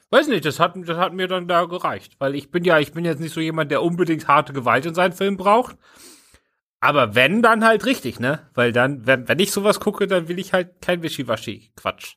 [0.09, 2.91] weiß nicht, das hat, das hat mir dann da gereicht, weil ich bin ja, ich
[2.91, 5.77] bin jetzt nicht so jemand, der unbedingt harte Gewalt in seinen Film braucht.
[6.81, 8.47] Aber wenn, dann halt richtig, ne?
[8.53, 12.15] Weil dann, wenn, wenn ich sowas gucke, dann will ich halt kein Wischiwaschi-Quatsch.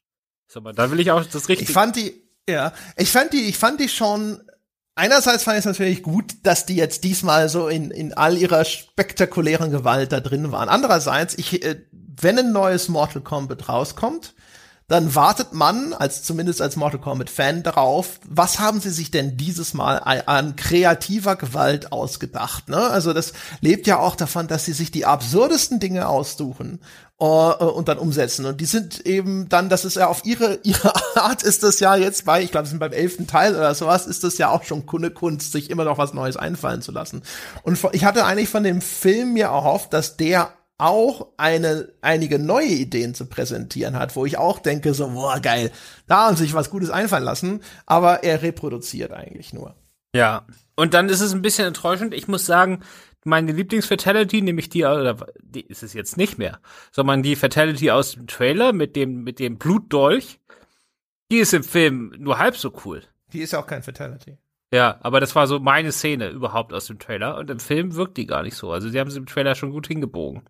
[0.54, 1.70] Dann will ich auch das Richtige.
[1.70, 4.42] Ich fand die, ja, ich fand die, ich fand die schon,
[4.94, 8.64] einerseits fand ich es natürlich gut, dass die jetzt diesmal so in, in all ihrer
[8.64, 10.68] spektakulären Gewalt da drin waren.
[10.68, 14.34] Andererseits, ich, äh, wenn ein neues Mortal Kombat rauskommt,
[14.92, 19.38] dann wartet man, als zumindest als Mortal Kombat Fan, darauf, was haben sie sich denn
[19.38, 22.68] dieses Mal an kreativer Gewalt ausgedacht?
[22.68, 22.76] Ne?
[22.76, 23.32] Also das
[23.62, 26.78] lebt ja auch davon, dass sie sich die absurdesten Dinge aussuchen
[27.18, 28.44] uh, und dann umsetzen.
[28.44, 31.96] Und die sind eben dann, das ist ja auf ihre ihre Art ist das ja
[31.96, 34.84] jetzt bei, ich glaube, sind beim elften Teil oder sowas, ist das ja auch schon
[34.84, 37.22] Kunde Kunst, sich immer noch was Neues einfallen zu lassen.
[37.62, 40.52] Und ich hatte eigentlich von dem Film mir erhofft, dass der
[40.82, 45.70] auch eine, einige neue Ideen zu präsentieren hat, wo ich auch denke, so, boah, geil,
[46.08, 49.76] da haben sich was Gutes einfallen lassen, aber er reproduziert eigentlich nur.
[50.14, 52.12] Ja, und dann ist es ein bisschen enttäuschend.
[52.12, 52.80] Ich muss sagen,
[53.24, 56.58] meine Lieblingsfatality, nämlich die, oder die ist es jetzt nicht mehr,
[56.90, 60.40] sondern die Fatality aus dem Trailer mit dem, mit dem Blutdolch,
[61.30, 63.02] die ist im Film nur halb so cool.
[63.32, 64.36] Die ist ja auch kein Fatality.
[64.72, 67.36] Ja, aber das war so meine Szene überhaupt aus dem Trailer.
[67.36, 68.72] Und im Film wirkt die gar nicht so.
[68.72, 70.42] Also sie haben sie im Trailer schon gut hingebogen.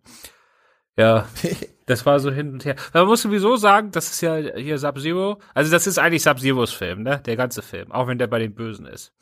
[0.97, 1.27] Ja,
[1.87, 2.77] das war so hin und her.
[2.93, 5.41] Man muss sowieso sagen, das ist ja hier Sub-Zero.
[5.53, 7.21] Also das ist eigentlich Sub-Zeros Film, ne?
[7.25, 7.91] Der ganze Film.
[7.91, 9.13] Auch wenn der bei den Bösen ist.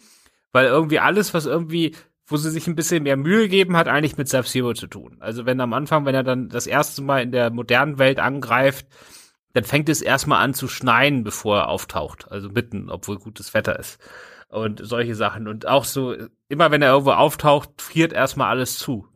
[0.52, 1.96] Weil irgendwie alles, was irgendwie,
[2.28, 5.18] wo sie sich ein bisschen mehr Mühe geben, hat eigentlich mit Sub-Zero zu tun.
[5.20, 8.86] Also wenn am Anfang, wenn er dann das erste Mal in der modernen Welt angreift,
[9.54, 12.32] dann fängt es erstmal an zu schneien, bevor er auftaucht.
[12.32, 14.00] Also mitten, obwohl gutes Wetter ist
[14.52, 15.48] und solche Sachen.
[15.48, 16.16] Und auch so,
[16.50, 19.08] immer wenn er irgendwo auftaucht, friert erstmal alles zu.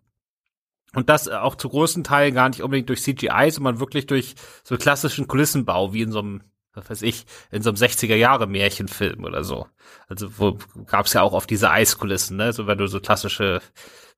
[0.94, 4.78] Und das auch zu großen Teilen gar nicht unbedingt durch CGI, sondern wirklich durch so
[4.78, 6.42] klassischen Kulissenbau, wie in so einem,
[6.74, 9.68] was weiß ich, in so einem 60er Jahre Märchenfilm oder so.
[10.08, 10.58] Also wo
[10.88, 12.54] gab's ja auch oft diese Eiskulissen, ne?
[12.54, 13.60] So wenn du so klassische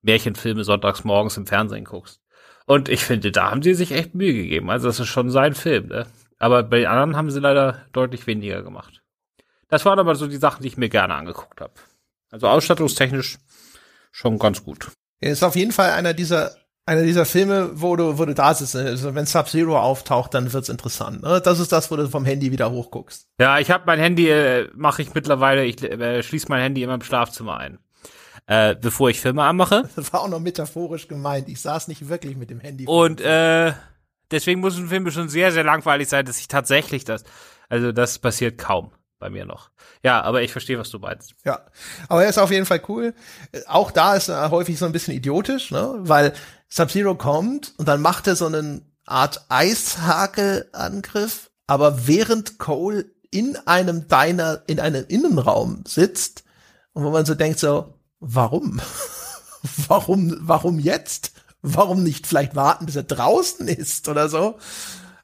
[0.03, 2.21] Märchenfilme sonntags morgens im Fernsehen guckst.
[2.67, 4.69] Und ich finde, da haben sie sich echt Mühe gegeben.
[4.69, 6.05] Also das ist schon sein Film, ne?
[6.37, 9.01] Aber bei den anderen haben sie leider deutlich weniger gemacht.
[9.69, 11.73] Das waren aber so die Sachen, die ich mir gerne angeguckt habe.
[12.31, 13.37] Also ausstattungstechnisch
[14.11, 14.91] schon ganz gut.
[15.21, 16.55] Ja, ist auf jeden Fall einer dieser
[16.87, 18.75] einer dieser Filme, wo du, wo du da sitzt.
[18.75, 21.21] Also wenn Sub-Zero auftaucht, dann wird's interessant.
[21.21, 21.41] Ne?
[21.41, 23.27] Das ist das, wo du vom Handy wieder hochguckst.
[23.39, 26.93] Ja, ich habe mein Handy, äh, mache ich mittlerweile, ich äh, schließe mein Handy immer
[26.93, 27.79] im Schlafzimmer ein.
[28.45, 29.89] Äh, bevor ich Filme anmache.
[29.97, 31.49] Das war auch noch metaphorisch gemeint.
[31.49, 32.85] Ich saß nicht wirklich mit dem Handy.
[32.87, 33.73] Und äh,
[34.31, 37.25] deswegen muss ein Film schon sehr, sehr langweilig sein, dass ich tatsächlich das.
[37.67, 39.69] Also das passiert kaum bei mir noch.
[40.03, 41.33] Ja, aber ich verstehe, was du meinst.
[41.43, 41.65] Ja,
[42.07, 43.13] aber er ist auf jeden Fall cool.
[43.67, 45.95] Auch da ist er häufig so ein bisschen idiotisch, ne?
[45.99, 46.33] weil
[46.69, 54.07] Sub-Zero kommt und dann macht er so eine Art Eishakelangriff, aber während Cole in einem
[54.07, 56.43] Diner, in einem Innenraum sitzt
[56.93, 58.81] und wo man so denkt so, warum?
[59.87, 61.31] warum, warum jetzt?
[61.61, 64.57] Warum nicht vielleicht warten, bis er draußen ist oder so?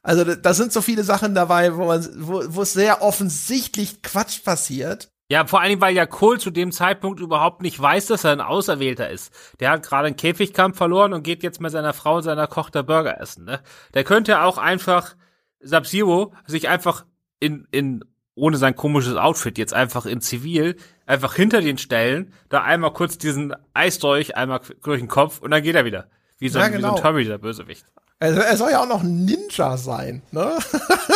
[0.03, 4.43] Also da sind so viele Sachen dabei, wo man, wo, wo es sehr offensichtlich Quatsch
[4.43, 5.09] passiert.
[5.29, 8.41] Ja, vor allem, weil ja Cole zu dem Zeitpunkt überhaupt nicht weiß, dass er ein
[8.41, 9.33] Auserwählter ist.
[9.61, 12.83] Der hat gerade einen Käfigkampf verloren und geht jetzt mit seiner Frau und seiner Kochter
[12.83, 13.45] Burger essen.
[13.45, 13.61] Ne?
[13.93, 15.15] Der könnte auch einfach
[15.61, 17.05] Sub-Zero sich einfach
[17.39, 18.03] in, in
[18.35, 20.75] ohne sein komisches Outfit jetzt einfach in Zivil
[21.05, 25.63] einfach hinter den stellen, da einmal kurz diesen Eisdolch einmal durch den Kopf und dann
[25.63, 26.09] geht er wieder.
[26.39, 26.77] Wie so, ja, genau.
[26.77, 27.01] wie so ein.
[27.01, 27.85] Terminator-Bösewicht.
[28.23, 30.57] Also er soll ja auch noch ein Ninja sein, ne?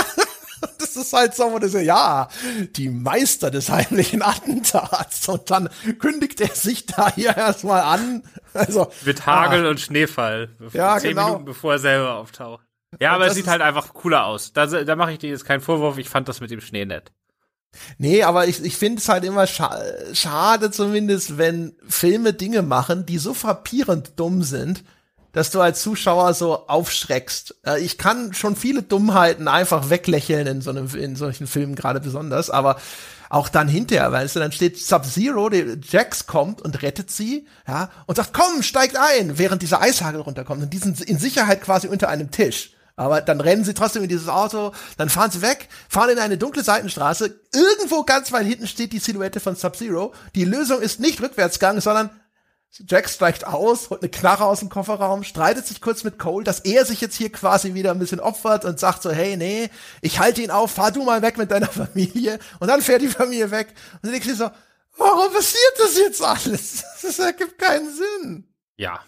[0.77, 2.27] das ist halt so, wo du so, ja,
[2.75, 5.25] die Meister des heimlichen Attentats.
[5.29, 8.23] Und dann kündigt er sich da hier erstmal an.
[8.53, 8.91] Also.
[9.05, 9.69] Mit Hagel ah.
[9.69, 10.49] und Schneefall.
[10.73, 11.27] Ja, zehn genau.
[11.27, 12.65] Minuten bevor er selber auftaucht.
[12.99, 14.51] Ja, aber es sieht halt einfach cooler aus.
[14.51, 15.97] Da, da mache ich dir jetzt keinen Vorwurf.
[15.97, 17.13] Ich fand das mit dem Schnee nett.
[17.99, 19.79] Nee, aber ich, ich finde es halt immer scha
[20.11, 24.83] schade zumindest, wenn Filme Dinge machen, die so frappierend dumm sind,
[25.37, 27.57] dass du als Zuschauer so aufschreckst.
[27.79, 32.49] Ich kann schon viele Dummheiten einfach weglächeln in so einem, in solchen Filmen gerade besonders,
[32.49, 32.77] aber
[33.29, 35.51] auch dann hinterher, weißt du, dann steht Sub-Zero,
[35.83, 40.63] Jax kommt und rettet sie, ja, und sagt, komm, steigt ein, während dieser Eishagel runterkommt
[40.63, 42.71] und die sind in Sicherheit quasi unter einem Tisch.
[42.95, 46.39] Aber dann rennen sie trotzdem in dieses Auto, dann fahren sie weg, fahren in eine
[46.39, 47.39] dunkle Seitenstraße.
[47.53, 50.15] Irgendwo ganz weit hinten steht die Silhouette von Sub-Zero.
[50.33, 52.09] Die Lösung ist nicht Rückwärtsgang, sondern
[52.71, 56.59] Jack steigt aus, holt eine Knarre aus dem Kofferraum, streitet sich kurz mit Cole, dass
[56.59, 59.69] er sich jetzt hier quasi wieder ein bisschen opfert und sagt so, hey, nee,
[60.01, 62.39] ich halte ihn auf, fahr du mal weg mit deiner Familie.
[62.59, 63.69] Und dann fährt die Familie weg.
[63.95, 64.49] Und dann denkst du so,
[64.97, 66.83] warum passiert das jetzt alles?
[67.01, 68.43] Das ergibt keinen Sinn.
[68.75, 68.99] Ja.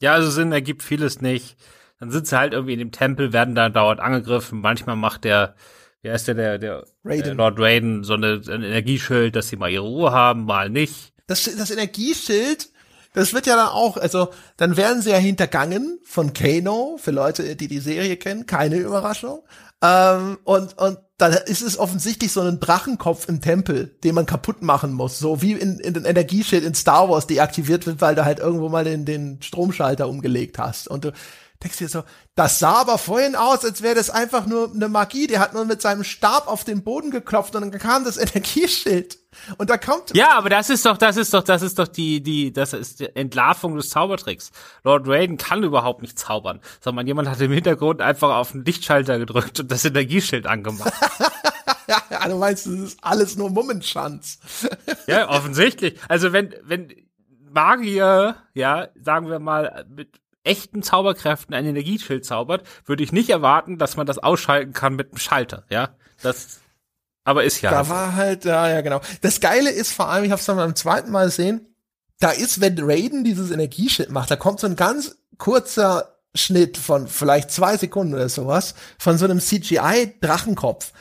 [0.00, 1.56] Ja, also Sinn ergibt vieles nicht.
[2.00, 4.60] Dann sind sie halt irgendwie in dem Tempel, werden da dauernd angegriffen.
[4.60, 5.54] Manchmal macht der,
[6.02, 7.32] wer ist der, der, der Raiden.
[7.32, 11.12] Äh, Lord Raiden so eine, ein Energieschild, dass sie mal ihre Ruhe haben, mal nicht.
[11.26, 12.70] Das, das Energieschild
[13.14, 17.56] das wird ja dann auch, also dann werden sie ja hintergangen von Kano, für Leute,
[17.56, 19.42] die die Serie kennen, keine Überraschung.
[19.82, 24.62] Ähm, und, und dann ist es offensichtlich so ein Drachenkopf im Tempel, den man kaputt
[24.62, 25.18] machen muss.
[25.20, 28.68] So wie in, in den Energieschild in Star Wars deaktiviert wird, weil du halt irgendwo
[28.68, 30.88] mal den, den Stromschalter umgelegt hast.
[30.88, 31.12] Und du,
[31.64, 32.04] denkst dir so,
[32.34, 35.26] das sah aber vorhin aus, als wäre das einfach nur eine Magie.
[35.26, 39.18] Der hat nur mit seinem Stab auf den Boden geklopft und dann kam das Energieschild.
[39.58, 40.14] Und da kommt.
[40.14, 43.00] Ja, aber das ist doch, das ist doch, das ist doch die, die, das ist
[43.00, 44.52] die Entlarvung des Zaubertricks.
[44.84, 49.18] Lord Raiden kann überhaupt nicht zaubern, sondern jemand hat im Hintergrund einfach auf den Lichtschalter
[49.18, 50.92] gedrückt und das Energieschild angemacht.
[51.88, 54.38] ja, du meinst, das ist alles nur Mummenschanz.
[55.06, 55.98] ja, offensichtlich.
[56.08, 56.92] Also wenn, wenn
[57.50, 63.78] Magier, ja, sagen wir mal, mit echten Zauberkräften ein Energieschild zaubert, würde ich nicht erwarten,
[63.78, 65.90] dass man das ausschalten kann mit einem Schalter, ja.
[66.22, 66.60] Das,
[67.24, 67.70] aber ist ja.
[67.70, 69.00] Da war halt, ja, ja, genau.
[69.22, 71.74] Das Geile ist vor allem, ich habe es dann beim zweiten Mal gesehen,
[72.20, 77.08] da ist, wenn Raiden dieses Energieschild macht, da kommt so ein ganz kurzer Schnitt von
[77.08, 80.92] vielleicht zwei Sekunden oder sowas von so einem CGI-Drachenkopf,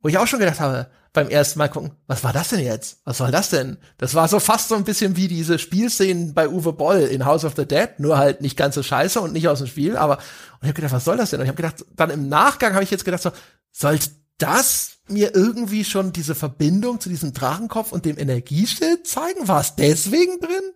[0.00, 3.00] wo ich auch schon gedacht habe, beim ersten Mal gucken, was war das denn jetzt?
[3.04, 3.78] Was war das denn?
[3.96, 7.44] Das war so fast so ein bisschen wie diese Spielszenen bei Uwe Boll in House
[7.44, 10.16] of the Dead, nur halt nicht ganz so scheiße und nicht aus dem Spiel, aber
[10.16, 11.40] und ich habe gedacht, was soll das denn?
[11.40, 13.30] Und ich habe gedacht, dann im Nachgang habe ich jetzt gedacht so,
[13.70, 19.48] sollte das mir irgendwie schon diese Verbindung zu diesem Drachenkopf und dem Energieschild zeigen?
[19.48, 20.72] War es deswegen drin?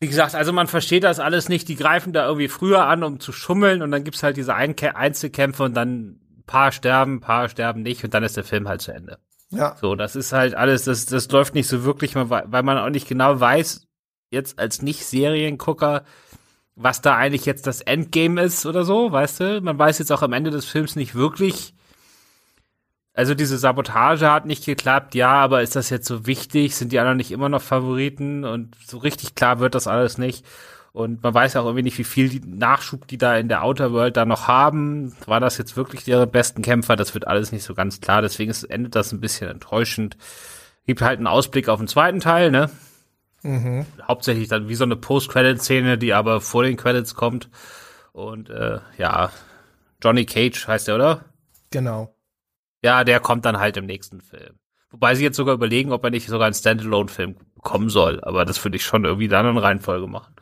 [0.00, 1.68] Wie gesagt, also man versteht das alles nicht.
[1.68, 5.64] Die greifen da irgendwie früher an, um zu schummeln und dann gibt's halt diese Einzelkämpfe
[5.64, 9.18] und dann paar sterben, paar sterben nicht und dann ist der Film halt zu Ende.
[9.52, 9.76] Ja.
[9.80, 13.08] So, das ist halt alles, das, das läuft nicht so wirklich, weil man auch nicht
[13.08, 13.86] genau weiß,
[14.30, 16.04] jetzt als Nicht-Seriengucker,
[16.76, 19.60] was da eigentlich jetzt das Endgame ist oder so, weißt du?
[19.60, 21.74] Man weiß jetzt auch am Ende des Films nicht wirklich.
[23.12, 26.76] Also diese Sabotage hat nicht geklappt, ja, aber ist das jetzt so wichtig?
[26.76, 28.44] Sind die anderen nicht immer noch Favoriten?
[28.44, 30.46] Und so richtig klar wird das alles nicht.
[30.92, 33.92] Und man weiß auch irgendwie nicht, wie viel die Nachschub die da in der Outer
[33.92, 35.14] World da noch haben.
[35.26, 36.96] War das jetzt wirklich ihre besten Kämpfer?
[36.96, 38.22] Das wird alles nicht so ganz klar.
[38.22, 40.16] Deswegen ist, endet das ein bisschen enttäuschend.
[40.86, 42.70] Gibt halt einen Ausblick auf den zweiten Teil, ne?
[43.42, 43.86] Mhm.
[44.06, 47.48] Hauptsächlich dann wie so eine Post-Credit-Szene, die aber vor den Credits kommt.
[48.12, 49.30] Und äh, ja,
[50.02, 51.24] Johnny Cage heißt der, oder?
[51.70, 52.14] Genau.
[52.82, 54.58] Ja, der kommt dann halt im nächsten Film.
[54.90, 58.20] Wobei sie jetzt sogar überlegen, ob er nicht sogar einen Standalone-Film bekommen soll.
[58.22, 60.34] Aber das würde ich schon irgendwie dann in Reihenfolge machen.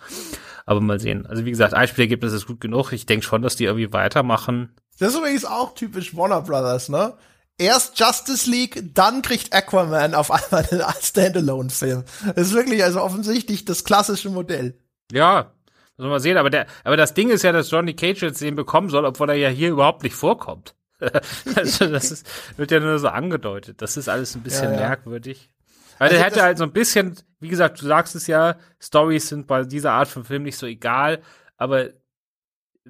[0.67, 1.27] Aber mal sehen.
[1.27, 2.93] Also wie gesagt, Einspielergebnis ist gut genug.
[2.93, 4.71] Ich denke schon, dass die irgendwie weitermachen.
[4.99, 7.15] Das ist übrigens auch typisch Warner Brothers, ne?
[7.59, 12.05] erst Justice League, dann kriegt Aquaman auf einmal einen Standalone-Film.
[12.35, 14.79] Das ist wirklich also offensichtlich das klassische Modell.
[15.13, 15.53] Ja,
[15.97, 16.37] muss man mal sehen.
[16.37, 19.31] Aber der, aber das Ding ist ja, dass Johnny Cage jetzt den bekommen soll, obwohl
[19.31, 20.75] er ja hier überhaupt nicht vorkommt.
[21.57, 23.83] also das ist, wird ja nur so angedeutet.
[23.83, 24.89] Das ist alles ein bisschen ja, ja.
[24.89, 25.51] merkwürdig.
[25.99, 29.29] Weil also der hätte halt so ein bisschen, wie gesagt, du sagst es ja, Stories
[29.29, 31.21] sind bei dieser Art von Film nicht so egal,
[31.57, 31.91] aber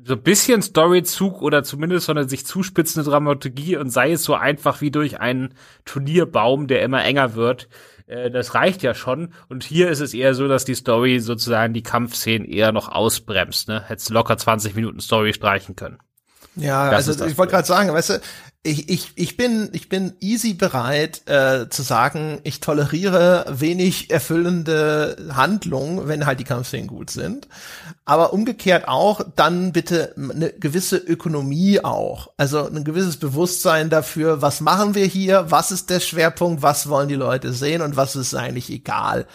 [0.05, 4.35] so ein bisschen Storyzug oder zumindest so eine sich zuspitzende Dramaturgie und sei es so
[4.35, 5.55] einfach wie durch einen
[5.85, 7.69] Turnierbaum, der immer enger wird.
[8.07, 9.33] Äh, das reicht ja schon.
[9.49, 13.69] Und hier ist es eher so, dass die Story sozusagen die Kampfszenen eher noch ausbremst.
[13.69, 13.83] Ne?
[13.87, 15.99] Hättest locker 20 Minuten Story streichen können.
[16.57, 18.21] Ja, das also ich wollte gerade sagen, weißt du,
[18.65, 25.17] ich, ich, ich bin ich bin easy bereit äh, zu sagen, ich toleriere wenig erfüllende
[25.33, 27.49] Handlungen, wenn halt die Kampfszenen gut sind.
[28.05, 34.61] Aber umgekehrt auch dann bitte eine gewisse Ökonomie auch, also ein gewisses Bewusstsein dafür, was
[34.61, 38.35] machen wir hier, was ist der Schwerpunkt, was wollen die Leute sehen und was ist
[38.35, 39.27] eigentlich egal.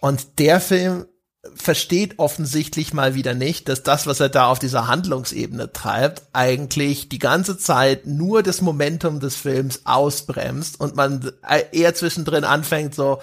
[0.00, 1.06] Und der Film
[1.54, 7.08] versteht offensichtlich mal wieder nicht, dass das, was er da auf dieser Handlungsebene treibt, eigentlich
[7.08, 11.32] die ganze Zeit nur das Momentum des Films ausbremst und man
[11.72, 13.20] eher zwischendrin anfängt so,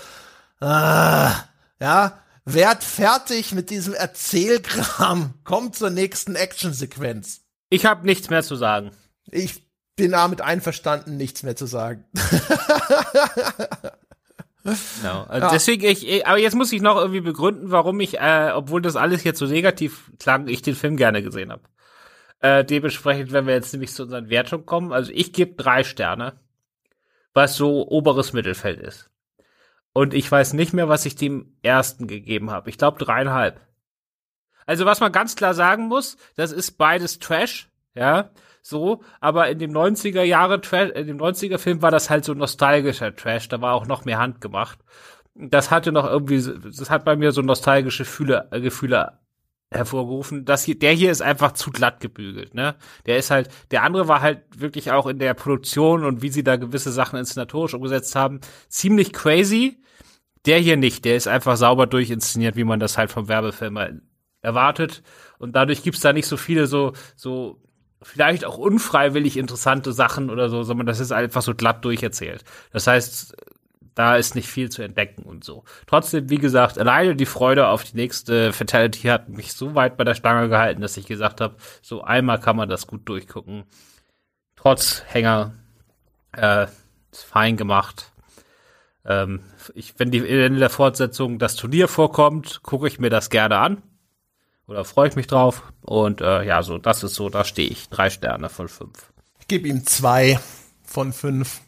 [0.60, 1.34] ah,
[1.80, 7.42] ja, werd fertig mit diesem Erzählkram, kommt zur nächsten Actionsequenz.
[7.70, 8.92] Ich habe nichts mehr zu sagen.
[9.30, 9.64] Ich
[9.96, 12.06] bin damit einverstanden, nichts mehr zu sagen.
[15.02, 15.24] Genau.
[15.24, 15.52] Also ja.
[15.52, 19.24] Deswegen, ich, aber jetzt muss ich noch irgendwie begründen, warum ich, äh, obwohl das alles
[19.24, 21.64] jetzt so negativ klang, ich den Film gerne gesehen habe.
[22.40, 26.40] Äh, dementsprechend, wenn wir jetzt nämlich zu unseren Wertungen kommen, also ich gebe drei Sterne,
[27.34, 29.10] was so oberes Mittelfeld ist.
[29.94, 32.70] Und ich weiß nicht mehr, was ich dem ersten gegeben habe.
[32.70, 33.60] Ich glaube dreieinhalb.
[34.66, 38.32] Also was man ganz klar sagen muss, das ist beides Trash, ja
[38.62, 42.34] so, aber in dem 90er Jahre Trash, in dem 90er Film war das halt so
[42.34, 44.80] nostalgischer Trash, da war auch noch mehr Hand gemacht.
[45.34, 49.20] Das hatte noch irgendwie, das hat bei mir so nostalgische Gefühle, äh, Gefühle
[49.72, 50.46] hervorgerufen.
[50.46, 52.76] Das hier, der hier ist einfach zu glatt gebügelt, ne?
[53.06, 56.44] Der ist halt, der andere war halt wirklich auch in der Produktion und wie sie
[56.44, 59.78] da gewisse Sachen inszenatorisch umgesetzt haben, ziemlich crazy.
[60.46, 64.02] Der hier nicht, der ist einfach sauber durchinszeniert, wie man das halt vom Werbefilm
[64.42, 65.04] erwartet.
[65.38, 67.62] Und dadurch gibt's da nicht so viele so, so
[68.02, 72.44] vielleicht auch unfreiwillig interessante Sachen oder so, sondern das ist einfach so glatt durcherzählt.
[72.72, 73.36] Das heißt,
[73.94, 75.64] da ist nicht viel zu entdecken und so.
[75.86, 80.04] Trotzdem, wie gesagt, alleine die Freude auf die nächste Fatality hat mich so weit bei
[80.04, 83.66] der Stange gehalten, dass ich gesagt habe, so einmal kann man das gut durchgucken.
[84.56, 85.54] Trotz Hänger,
[86.36, 86.68] äh,
[87.12, 88.12] ist fein gemacht.
[89.06, 89.42] Ähm,
[89.76, 93.84] ich, wenn die in der Fortsetzung das Turnier vorkommt, gucke ich mir das gerne an
[94.72, 95.64] oder freue ich mich drauf.
[95.82, 97.90] Und äh, ja, so, das ist so, da stehe ich.
[97.90, 99.12] Drei Sterne von fünf.
[99.40, 100.40] Ich gebe ihm zwei
[100.84, 101.62] von fünf.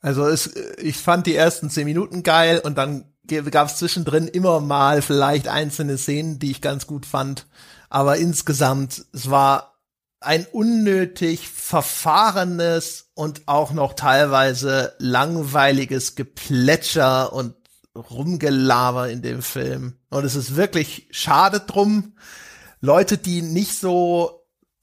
[0.00, 3.04] Also es, ich fand die ersten zehn Minuten geil und dann
[3.50, 7.46] gab es zwischendrin immer mal vielleicht einzelne Szenen, die ich ganz gut fand.
[7.88, 9.78] Aber insgesamt, es war
[10.18, 17.54] ein unnötig verfahrenes und auch noch teilweise langweiliges Geplätscher und
[17.94, 19.99] Rumgelaber in dem Film.
[20.10, 22.14] Und es ist wirklich schade drum.
[22.80, 24.40] Leute, die nicht so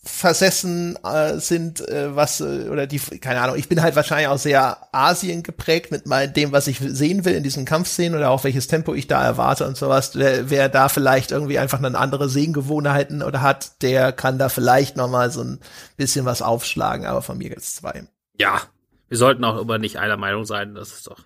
[0.08, 4.38] versessen äh, sind, äh, was äh, oder die keine Ahnung, ich bin halt wahrscheinlich auch
[4.38, 8.46] sehr Asien geprägt mit mal dem, was ich sehen will in diesen Kampfszenen oder auch
[8.46, 10.12] welches Tempo ich da erwarte und sowas.
[10.16, 14.96] Wer, wer da vielleicht irgendwie einfach eine andere Sehgewohnheiten oder hat, der kann da vielleicht
[14.96, 15.60] noch mal so ein
[15.98, 18.08] bisschen was aufschlagen, aber von mir gibt's zwei.
[18.40, 18.62] Ja,
[19.10, 21.20] wir sollten auch immer nicht einer Meinung sein, das ist doch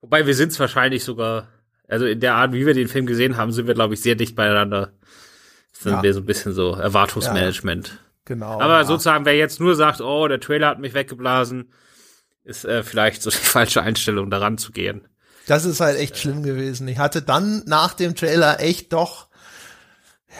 [0.00, 1.48] Wobei wir sind es wahrscheinlich sogar,
[1.88, 4.14] also in der Art, wie wir den Film gesehen haben, sind wir, glaube ich, sehr
[4.14, 4.92] dicht beieinander.
[5.72, 6.02] Das sind ja.
[6.02, 7.88] wir so ein bisschen so Erwartungsmanagement.
[7.88, 8.60] Ja, genau.
[8.60, 8.84] Aber ja.
[8.84, 11.72] sozusagen, wer jetzt nur sagt, oh, der Trailer hat mich weggeblasen,
[12.44, 15.08] ist äh, vielleicht so die falsche Einstellung, daran zu gehen.
[15.46, 16.86] Das ist halt echt schlimm gewesen.
[16.88, 19.28] Ich hatte dann nach dem Trailer echt doch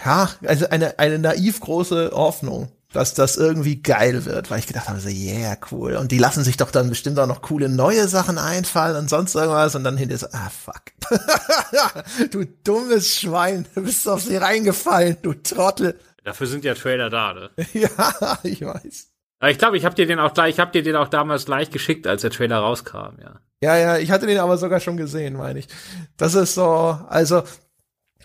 [0.04, 4.88] ja, also eine, eine naiv große Hoffnung, dass das irgendwie geil wird, weil ich gedacht
[4.88, 5.96] habe, so, yeah, cool.
[5.96, 9.34] Und die lassen sich doch dann bestimmt auch noch coole neue Sachen einfallen und sonst
[9.34, 10.82] irgendwas und dann hinterher so, ah, fuck.
[12.30, 15.98] du dummes Schwein, du bist auf sie reingefallen, du Trottel.
[16.24, 17.50] Dafür sind ja Trailer da, ne?
[17.74, 19.08] ja, ich weiß.
[19.40, 21.44] Aber ich glaube, ich habe dir den auch gleich, ich habe dir den auch damals
[21.44, 23.40] gleich geschickt, als der Trailer rauskam, ja.
[23.60, 25.68] Ja, ja, ich hatte den aber sogar schon gesehen, meine ich.
[26.16, 27.42] Das ist so, also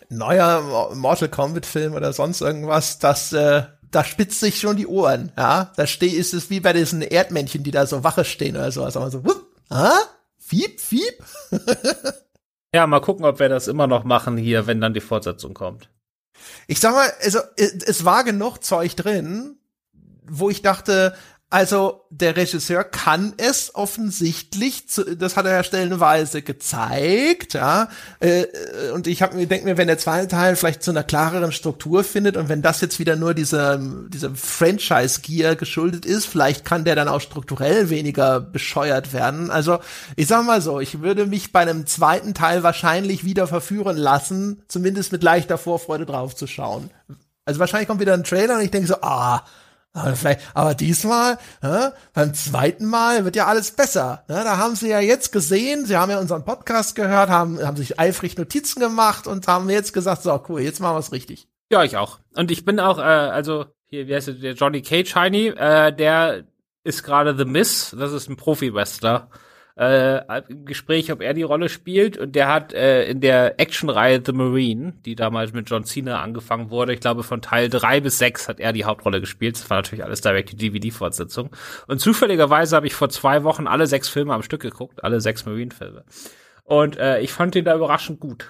[0.09, 5.31] neuer Mortal Kombat Film oder sonst irgendwas, das äh, da spitzt sich schon die Ohren,
[5.37, 5.71] ja.
[5.75, 8.97] Da steh, ist es wie bei diesen Erdmännchen, die da so Wache stehen oder sowas.
[8.97, 9.99] Aber so, wupp, ah,
[10.37, 11.23] fiep, fiep.
[12.73, 15.89] ja, mal gucken, ob wir das immer noch machen hier, wenn dann die Fortsetzung kommt.
[16.67, 19.57] Ich sag mal, also es war genug Zeug drin,
[20.27, 21.15] wo ich dachte,
[21.53, 27.89] also der Regisseur kann es offensichtlich, zu, das hat er ja stellenweise gezeigt, ja.
[28.19, 28.45] Äh,
[28.91, 32.03] und ich habe mir denke mir, wenn der zweite Teil vielleicht zu einer klareren Struktur
[32.03, 36.95] findet und wenn das jetzt wieder nur dieser dieser Franchise-Gear geschuldet ist, vielleicht kann der
[36.95, 39.51] dann auch strukturell weniger bescheuert werden.
[39.51, 39.77] Also
[40.15, 44.63] ich sag mal so, ich würde mich bei einem zweiten Teil wahrscheinlich wieder verführen lassen,
[44.67, 46.89] zumindest mit leichter Vorfreude drauf zu schauen.
[47.45, 49.43] Also wahrscheinlich kommt wieder ein Trailer und ich denke so, ah,
[49.93, 54.23] aber, vielleicht, aber diesmal, äh, beim zweiten Mal wird ja alles besser.
[54.27, 54.41] Ne?
[54.43, 57.99] Da haben sie ja jetzt gesehen, sie haben ja unseren Podcast gehört, haben, haben sich
[57.99, 61.47] eifrig Notizen gemacht und haben jetzt gesagt, so cool, jetzt machen wir es richtig.
[61.71, 62.19] Ja, ich auch.
[62.35, 65.95] Und ich bin auch, äh, also hier, wie heißt der, der Johnny Cage Heini, äh,
[65.95, 66.45] der
[66.83, 69.29] ist gerade The Miss, das ist ein Profi-Wrestler
[69.75, 72.17] äh, im Gespräch, ob er die Rolle spielt.
[72.17, 76.69] Und der hat äh, in der Actionreihe The Marine, die damals mit John Cena angefangen
[76.69, 79.55] wurde, ich glaube von Teil drei bis sechs hat er die Hauptrolle gespielt.
[79.55, 81.49] Das war natürlich alles direkt die DVD-Fortsetzung.
[81.87, 85.45] Und zufälligerweise habe ich vor zwei Wochen alle sechs Filme am Stück geguckt, alle sechs
[85.45, 86.05] Marine-Filme.
[86.63, 88.47] Und äh, ich fand den da überraschend gut.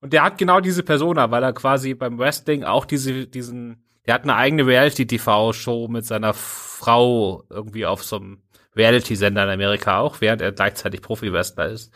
[0.00, 4.14] Und der hat genau diese Persona, weil er quasi beim Wrestling auch diese, diesen, der
[4.14, 8.42] hat eine eigene Reality-TV-Show mit seiner Frau irgendwie auf so einem
[8.76, 11.92] Reality-Sender in Amerika auch, während er gleichzeitig Profi-Wrestler ist.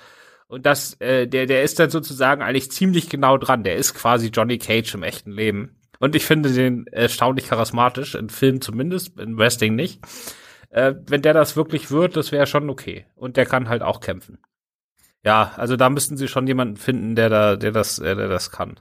[0.48, 3.62] Und das, äh, der, der ist dann sozusagen eigentlich ziemlich genau dran.
[3.62, 5.76] Der ist quasi Johnny Cage im echten Leben.
[6.00, 10.00] Und ich finde den erstaunlich charismatisch, in Film zumindest, in Wrestling nicht.
[10.70, 13.06] Äh, wenn der das wirklich wird, das wäre schon okay.
[13.14, 14.38] Und der kann halt auch kämpfen.
[15.22, 18.50] Ja, also da müssten sie schon jemanden finden, der da, der das, äh, der das
[18.50, 18.80] kann.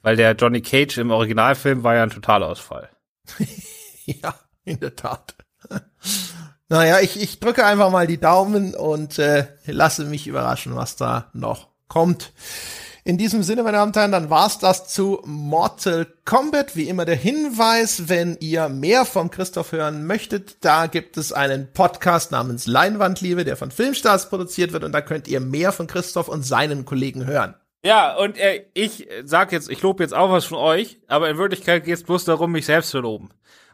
[0.00, 2.88] Weil der Johnny Cage im Originalfilm war ja ein Totalausfall.
[4.06, 4.34] ja,
[4.64, 5.34] in der Tat.
[6.72, 11.28] Naja, ich, ich drücke einfach mal die Daumen und äh, lasse mich überraschen, was da
[11.34, 12.32] noch kommt.
[13.04, 16.74] In diesem Sinne, meine Damen und Herren, dann war's das zu Mortal Kombat.
[16.74, 21.70] Wie immer der Hinweis, wenn ihr mehr von Christoph hören möchtet, da gibt es einen
[21.74, 26.28] Podcast namens Leinwandliebe, der von Filmstars produziert wird und da könnt ihr mehr von Christoph
[26.28, 27.54] und seinen Kollegen hören.
[27.84, 31.36] Ja, und äh, ich sag jetzt, ich lobe jetzt auch was von euch, aber in
[31.36, 33.28] Wirklichkeit geht es bloß darum, mich selbst zu loben.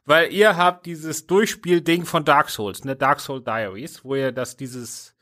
[0.09, 4.57] Weil ihr habt dieses Durchspielding von Dark Souls, ne, Dark Soul Diaries, wo ihr das
[4.57, 5.15] dieses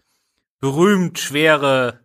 [0.60, 1.98] berühmt schwere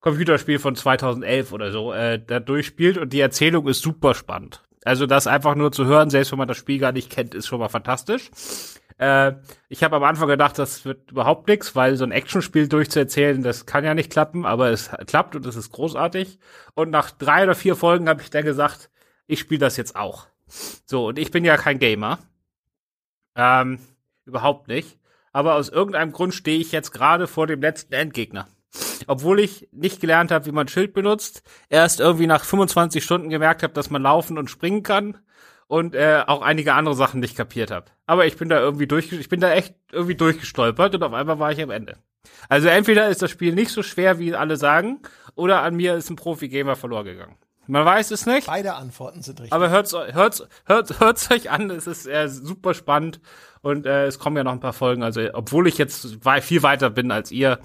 [0.00, 4.64] Computerspiel von 2011 oder so äh, da durchspielt und die Erzählung ist super spannend.
[4.84, 7.46] Also das einfach nur zu hören, selbst wenn man das Spiel gar nicht kennt, ist
[7.46, 8.32] schon mal fantastisch.
[8.98, 9.34] Äh,
[9.68, 13.66] ich habe am Anfang gedacht, das wird überhaupt nichts, weil so ein Actionspiel durchzuerzählen, das
[13.66, 16.40] kann ja nicht klappen, aber es klappt und es ist großartig.
[16.74, 18.90] Und nach drei oder vier Folgen habe ich dann gesagt,
[19.28, 20.26] ich spiele das jetzt auch.
[20.86, 22.18] So, und ich bin ja kein Gamer.
[23.36, 23.78] Ähm,
[24.24, 24.98] überhaupt nicht.
[25.32, 28.48] Aber aus irgendeinem Grund stehe ich jetzt gerade vor dem letzten Endgegner.
[29.06, 33.62] Obwohl ich nicht gelernt habe, wie man Schild benutzt, erst irgendwie nach 25 Stunden gemerkt
[33.62, 35.18] habe, dass man laufen und springen kann
[35.66, 37.86] und äh, auch einige andere Sachen nicht kapiert habe.
[38.06, 41.38] Aber ich bin da irgendwie durch, ich bin da echt irgendwie durchgestolpert und auf einmal
[41.38, 41.96] war ich am Ende.
[42.48, 45.00] Also entweder ist das Spiel nicht so schwer, wie alle sagen,
[45.34, 47.36] oder an mir ist ein Profi-Gamer verloren gegangen.
[47.70, 48.48] Man weiß es nicht.
[48.48, 49.52] Beide Antworten sind richtig.
[49.52, 53.20] Aber hört's, hört's, hört's, hört's euch an, es ist äh, super spannend
[53.62, 55.02] und äh, es kommen ja noch ein paar Folgen.
[55.04, 57.60] Also, obwohl ich jetzt viel weiter bin als ihr,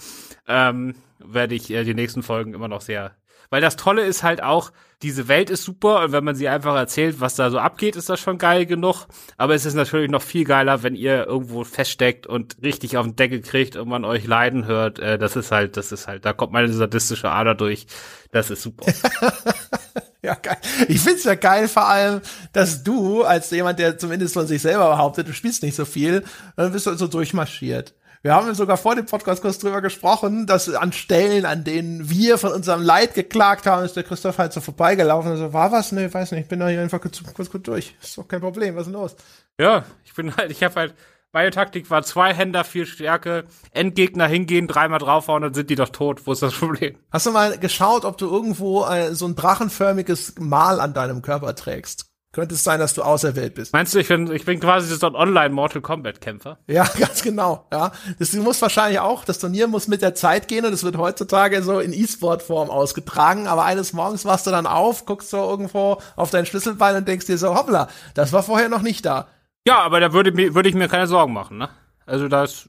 [0.47, 3.11] ähm, werde ich äh, die nächsten Folgen immer noch sehr.
[3.49, 4.71] Weil das Tolle ist halt auch,
[5.01, 8.09] diese Welt ist super und wenn man sie einfach erzählt, was da so abgeht, ist
[8.09, 9.07] das schon geil genug.
[9.37, 13.15] Aber es ist natürlich noch viel geiler, wenn ihr irgendwo feststeckt und richtig auf den
[13.15, 14.99] Deckel kriegt und man euch leiden hört.
[14.99, 17.87] Äh, das ist halt, das ist halt, da kommt meine sadistische Ader durch.
[18.31, 18.85] Das ist super.
[20.21, 20.57] ja, geil.
[20.87, 22.21] Ich find's ja geil, vor allem,
[22.53, 26.23] dass du, als jemand, der zumindest von sich selber behauptet, du spielst nicht so viel,
[26.55, 27.93] dann bist du so durchmarschiert.
[28.25, 32.39] Wir haben sogar vor dem Podcast kurz drüber gesprochen, dass an Stellen, an denen wir
[32.39, 35.91] von unserem Leid geklagt haben, ist der Christoph halt so vorbeigelaufen und so, war was?
[35.91, 37.93] Nee, weiß nicht, ich bin da hier einfach kurz, kurz, kurz durch.
[38.01, 39.15] Ist doch kein Problem, was ist denn los?
[39.59, 40.95] Ja, ich bin halt, ich habe halt,
[41.33, 45.89] Meine Taktik war zwei Händer, viel Stärke, Endgegner hingehen, dreimal draufhauen, dann sind die doch
[45.89, 46.25] tot.
[46.25, 46.97] Wo ist das Problem?
[47.11, 51.53] Hast du mal geschaut, ob du irgendwo äh, so ein drachenförmiges Mal an deinem Körper
[51.53, 52.07] trägst?
[52.35, 53.71] Könnte es sein, dass du auserwählt bist.
[53.71, 56.57] Meinst du, ich bin, ich bin quasi so ein Online-Mortal Kombat-Kämpfer?
[56.67, 57.65] Ja, ganz genau.
[57.71, 60.97] Ja, das muss wahrscheinlich auch, das Turnier muss mit der Zeit gehen und es wird
[60.97, 63.47] heutzutage so in E-Sport-Form ausgetragen.
[63.47, 67.25] Aber eines Morgens wachst du dann auf, guckst so irgendwo auf dein Schlüsselbein und denkst
[67.25, 69.29] dir so, hoppla, das war vorher noch nicht da.
[69.65, 71.69] Ja, aber da würde, mir, würde ich mir keine Sorgen machen, ne?
[72.05, 72.67] Also das,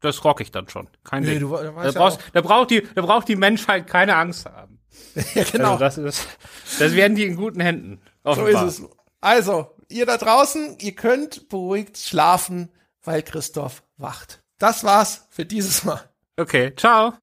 [0.00, 0.88] das rock ich dann schon.
[1.04, 1.40] Kein nee, Ding.
[1.40, 4.78] Du da, ja brauchst, da, braucht die, da braucht die Menschheit keine Angst haben.
[5.34, 5.72] ja, genau.
[5.72, 6.28] Also das, ist,
[6.78, 8.00] das werden die in guten Händen.
[8.24, 8.62] Offenbar.
[8.62, 9.01] So ist es.
[9.22, 12.72] Also, ihr da draußen, ihr könnt beruhigt schlafen,
[13.04, 14.42] weil Christoph wacht.
[14.58, 16.10] Das war's für dieses Mal.
[16.36, 17.14] Okay, ciao.